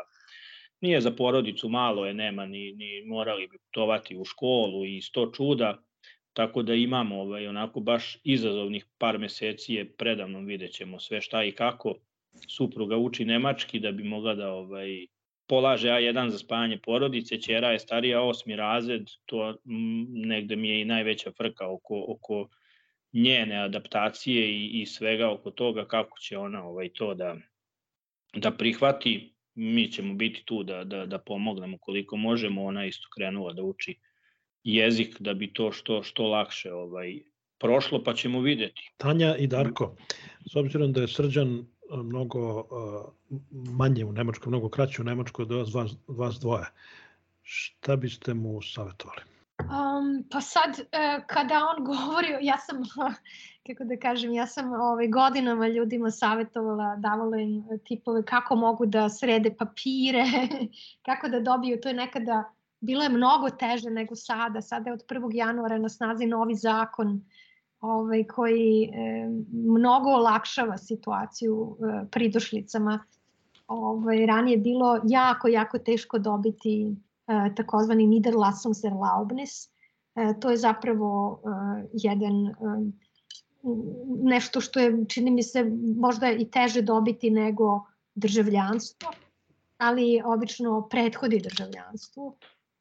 [0.81, 5.31] nije za porodicu, malo je, nema, ni, ni morali bi putovati u školu i sto
[5.35, 5.77] čuda,
[6.33, 11.43] Tako da imamo ovaj, onako baš izazovnih par meseci je predavno vidjet ćemo sve šta
[11.43, 11.95] i kako.
[12.47, 15.07] Supruga uči nemački da bi mogla da ovaj,
[15.47, 20.81] polaže A1 za spajanje porodice, ćera je starija osmi razred, to m, negde mi je
[20.81, 22.47] i najveća frka oko, oko
[23.13, 27.35] njene adaptacije i, i svega oko toga kako će ona ovaj to da,
[28.33, 29.35] da prihvati.
[29.55, 33.95] Mi ćemo biti tu da, da, da pomognemo koliko možemo, ona isto krenula da uči
[34.63, 37.19] jezik da bi to što što lakše ovaj
[37.59, 38.91] prošlo, pa ćemo videti.
[38.97, 39.95] Tanja i Darko,
[40.51, 41.63] s obzirom da je Srđan e,
[41.97, 42.65] mnogo uh,
[43.77, 46.65] manje u Nemačkoj, mnogo kraće u Nemačkoj od vas, vas dvoje,
[47.41, 49.21] šta biste mu savjetovali?
[49.61, 52.77] Um, pa sad, uh, kada on govori, ja sam,
[53.67, 59.09] kako da kažem, ja sam ovaj, godinama ljudima savjetovala, davala im tipove kako mogu da
[59.09, 60.23] srede papire,
[61.07, 64.61] kako da dobiju, to je nekada bilo je mnogo teže nego sada.
[64.61, 65.29] Sada je od 1.
[65.33, 67.21] januara na snazi novi zakon
[67.81, 72.99] ovaj, koji e, mnogo olakšava situaciju e, pridošlicama.
[73.67, 76.95] Ovaj, ranije je bilo jako, jako teško dobiti
[77.27, 79.69] e, takozvani Niederlassungserlaubnis.
[80.15, 82.53] E, to je zapravo e, jedan e,
[84.23, 89.11] nešto što je, čini mi se, možda i teže dobiti nego državljanstvo,
[89.77, 92.35] ali obično prethodi državljanstvu.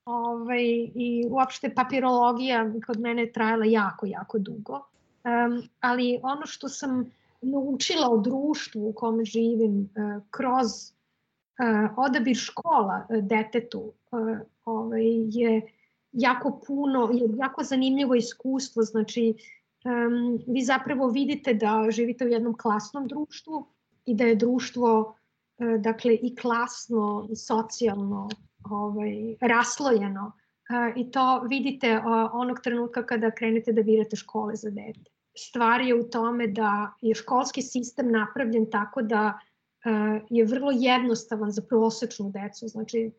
[0.05, 4.75] Ovaj, I uopšte papirologija kod mene trajala jako, jako dugo.
[4.75, 7.11] Um, ali ono što sam
[7.43, 15.05] naučila o društvu u kome živim uh, kroz uh, odabir škola uh, detetu uh, ovaj,
[15.29, 15.63] je
[16.13, 18.83] jako puno, je jako zanimljivo iskustvo.
[18.83, 19.35] Znači,
[19.85, 23.67] um, vi zapravo vidite da živite u jednom klasnom društvu
[24.07, 25.15] i da je društvo
[25.59, 28.29] uh, dakle i klasno i socijalno
[28.65, 30.33] ovaj, raslojeno
[30.97, 32.03] i to vidite
[32.33, 35.11] onog trenutka kada krenete da birate škole za dete.
[35.37, 39.39] Stvar je u tome da je školski sistem napravljen tako da
[40.31, 43.11] je vrlo jednostavan za prosečnu decu, znači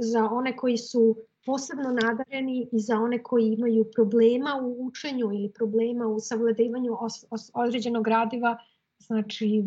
[0.00, 1.16] za one koji su
[1.46, 6.96] posebno nadareni i za one koji imaju problema u učenju ili problema u savladivanju
[7.54, 8.58] određenog gradiva,
[8.98, 9.64] znači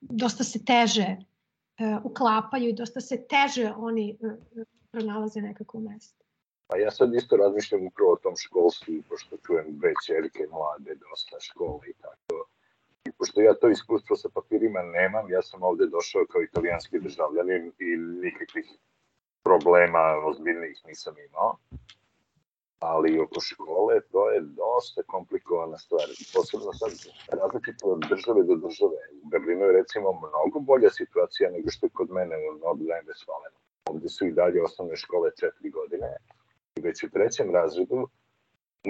[0.00, 1.33] dosta se teže E,
[2.04, 6.24] uklapaju i dosta se teže oni e, e, pronalaze nekako mesto.
[6.66, 11.40] Pa ja sad isto razmišljam upravo o tom školstvu, pošto čujem dve čerke mlade, dosta
[11.40, 12.48] škole i tako.
[13.04, 17.72] I pošto ja to iskustvo sa papirima nemam, ja sam ovde došao kao italijanski državljanin
[17.78, 18.68] i nikakvih
[19.42, 21.56] problema ozbiljnih nisam imao
[22.92, 26.06] ali oko škole to je dosta komplikovana stvar.
[26.34, 26.92] Posebno sad
[27.40, 29.00] različito od države do države.
[29.22, 33.58] U Berlinu je recimo mnogo bolja situacija nego što je kod mene u Nordrhein-Westfalenu.
[33.90, 36.10] Ovde su i dalje osnovne škole četiri godine
[36.76, 38.08] i već u trećem razredu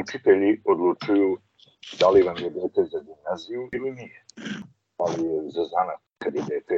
[0.03, 1.39] učitelji odlučuju
[2.01, 4.25] da li vam je dete za gimnaziju ili nije.
[4.97, 5.23] Ali
[5.55, 6.77] za zanat, kad je dete,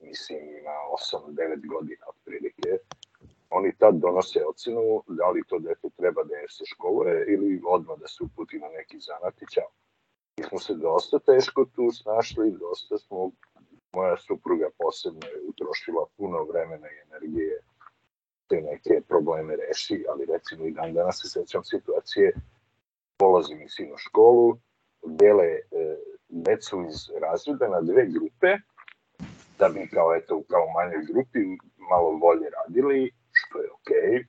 [0.00, 0.76] mislim, ima
[1.12, 2.70] 8-9 godina otprilike,
[3.56, 7.98] oni tad donose ocenu da li to dete treba da je se školuje ili odmah
[7.98, 9.70] da se uputi na neki zanat i čao.
[10.36, 13.30] Mi smo se dosta teško tu snašli, dosta smo,
[13.92, 17.58] moja supruga posebno je utrošila puno vremena i energije
[18.48, 22.32] te neke probleme reši, ali recimo i dan danas se sećam situacije,
[23.16, 24.58] polazim i sin u školu,
[25.06, 25.60] dele e,
[26.28, 28.50] decu iz razreda na dve grupe,
[29.58, 31.38] da bi kao, eto, kao manjoj grupi
[31.90, 34.10] malo bolje radili što je okej.
[34.10, 34.26] Okay.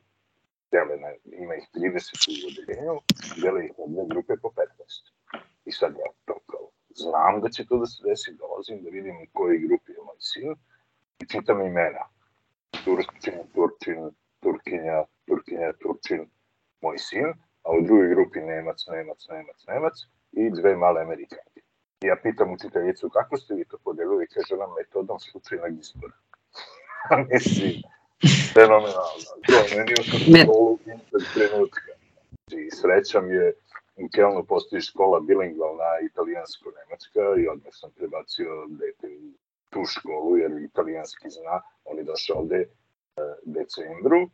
[0.71, 0.95] Dele
[1.43, 2.95] ima ih 30 u odeljenju,
[3.41, 5.41] dele ih na dve grupe po 15.
[5.65, 9.15] I sad ja to kao, znam da će to da se desi, dolazim da vidim
[9.15, 10.55] u kojoj grupi je moj sin
[11.19, 12.03] i čitam imena.
[12.85, 16.29] Turčin, Turčin, Turkinja, Turkinja, Turčin,
[16.81, 17.27] moj sin,
[17.63, 19.93] a u drugoj grupi Nemac, Nemac, Nemac, Nemac
[20.31, 21.61] i dve male Amerikanke.
[22.01, 26.13] Ja pitam učiteljicu kako ste vi to podelili, kaže nam metodom slučajnog izbora.
[27.31, 27.81] Mislim,
[28.53, 29.15] fenomenalno.
[29.47, 31.91] To, meni je školu istog trenutka.
[32.51, 33.53] I sreća mi je,
[33.97, 39.31] u Kelnu postoji škola bilingvalna italijansko-nemačka i odmah sam prebacio dete u
[39.69, 41.61] tu školu, jer italijanski zna.
[41.85, 42.67] On je došao ovde e,
[43.43, 44.29] decembru,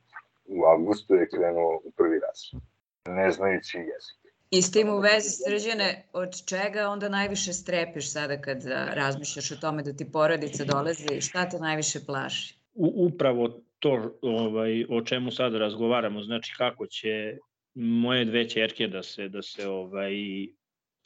[0.45, 2.61] u avgustu je krenuo u prvi raz,
[3.05, 4.21] ne znajući jezik.
[4.49, 8.63] I s tim u vezi srđene, od čega onda najviše strepiš sada kad
[8.93, 12.55] razmišljaš o tome da ti porodica dolazi, šta te najviše plaši?
[12.75, 13.49] U, upravo
[13.81, 17.37] to ovaj, o čemu sad razgovaramo, znači kako će
[17.73, 20.13] moje dve čerke da se, da se ovaj,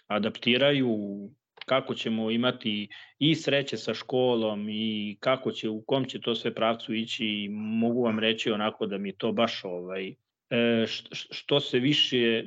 [0.07, 0.97] adaptiraju,
[1.65, 2.87] kako ćemo imati
[3.19, 8.03] i sreće sa školom i kako će, u kom će to sve pravcu ići, mogu
[8.03, 10.15] vam reći onako da mi to baš ovaj,
[11.11, 12.43] što se više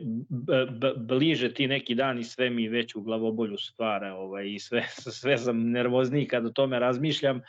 [0.97, 4.83] bliže ti neki dani sve mi već u glavobolju stvara ovaj, i sve,
[5.21, 7.41] sve sam nervozniji kada o tome razmišljam,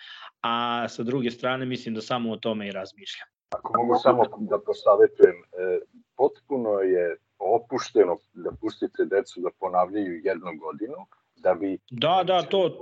[0.42, 3.28] a sa druge strane mislim da samo o tome i razmišljam.
[3.50, 5.80] Ako mogu samo da posavetujem, e,
[6.18, 11.78] potpuno je opušteno da pustite decu da ponavljaju jednu godinu, da bi...
[11.92, 12.78] Da, da, to,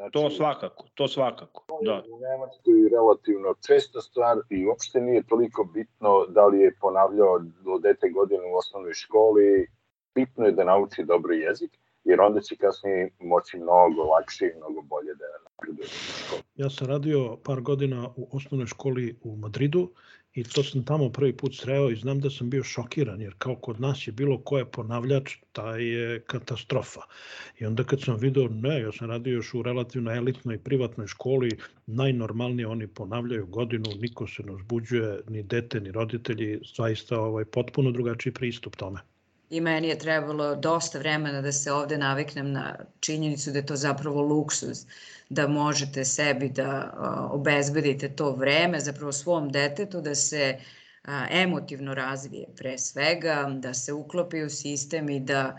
[0.00, 2.04] Znači, to svakako, to svakako, da.
[2.12, 7.38] U Nemačkoj je relativno česta stvar i uopšte nije toliko bitno da li je ponavljao
[7.38, 9.66] do dete godine u osnovnoj školi,
[10.14, 11.70] bitno je da nauči dobro jezik,
[12.04, 15.88] jer onda će kasnije moći mnogo lakše i mnogo bolje da napreduje.
[16.54, 19.88] Ja sam radio par godina u osnovnoj školi u Madridu
[20.34, 23.56] i to sam tamo prvi put sreo i znam da sam bio šokiran, jer kao
[23.56, 27.00] kod nas je bilo ko je ponavljač, taj je katastrofa.
[27.58, 31.50] I onda kad sam video, ne, ja sam radio još u relativno elitnoj privatnoj školi,
[31.86, 37.90] najnormalnije oni ponavljaju godinu, niko se ne uzbuđuje, ni dete, ni roditelji, zaista ovaj, potpuno
[37.90, 39.00] drugačiji pristup tome
[39.50, 43.76] i meni je trebalo dosta vremena da se ovde naviknem na činjenicu da je to
[43.76, 44.86] zapravo luksuz,
[45.28, 46.92] da možete sebi da
[47.30, 50.58] obezbedite to vreme, zapravo svom detetu da se
[51.30, 55.58] emotivno razvije pre svega, da se uklopi u sistem i da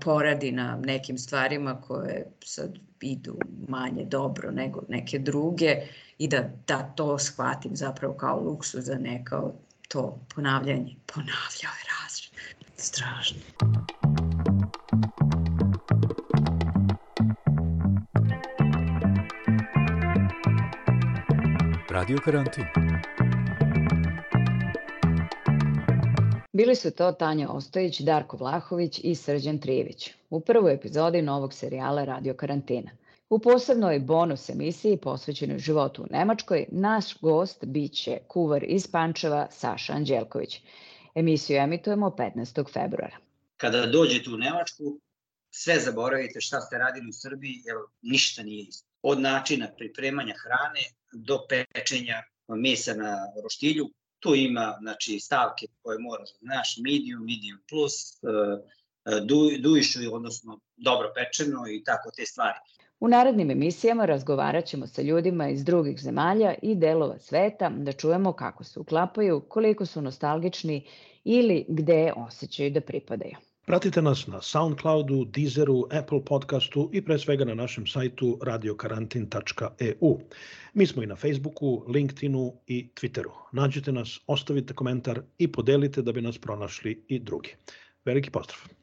[0.00, 5.76] poradi na nekim stvarima koje sad idu manje dobro nego neke druge
[6.18, 9.54] i da, da to shvatim zapravo kao luksuz, a ne kao
[9.88, 10.96] to ponavljanje.
[11.06, 12.29] Ponavljao je razred.
[12.82, 13.40] Strašno.
[21.90, 22.64] Radio karantin.
[26.52, 32.04] Bili su to Tanja Ostojić, Darko Vlahović i Srđan Trijević u prvoj epizodi novog serijala
[32.04, 32.90] Radio karantina.
[33.30, 39.92] U posebnoj bonus emisiji posvećenoj životu u Nemačkoj naš gost biće kuvar iz Pančeva Saša
[39.92, 40.62] Anđelković.
[41.14, 42.72] Emisiju emitujemo 15.
[42.72, 43.16] februara.
[43.56, 45.00] Kada dođete u Nemačku,
[45.50, 48.88] sve zaboravite šta ste radili u Srbiji, jer ništa nije isto.
[49.02, 50.80] Od načina pripremanja hrane
[51.12, 53.90] do pečenja mesa na roštilju,
[54.20, 58.60] tu ima znači, stavke koje moraš da znaš, medium, medium plus, uh,
[59.60, 62.58] dujišu, odnosno dobro pečeno i tako te stvari.
[63.00, 68.32] U narednim emisijama razgovarat ćemo sa ljudima iz drugih zemalja i delova sveta da čujemo
[68.32, 70.86] kako se uklapaju, koliko su nostalgični
[71.24, 73.36] ili gde osjećaju da pripadaju.
[73.66, 80.18] Pratite nas na Soundcloudu, Deezeru, Apple podcastu i pre svega na našem sajtu radiokarantin.eu.
[80.74, 83.30] Mi smo i na Facebooku, LinkedInu i Twitteru.
[83.52, 87.54] Nađite nas, ostavite komentar i podelite da bi nas pronašli i drugi.
[88.04, 88.79] Veliki pozdrav!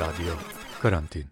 [0.00, 0.32] Radio
[0.80, 1.26] Karantin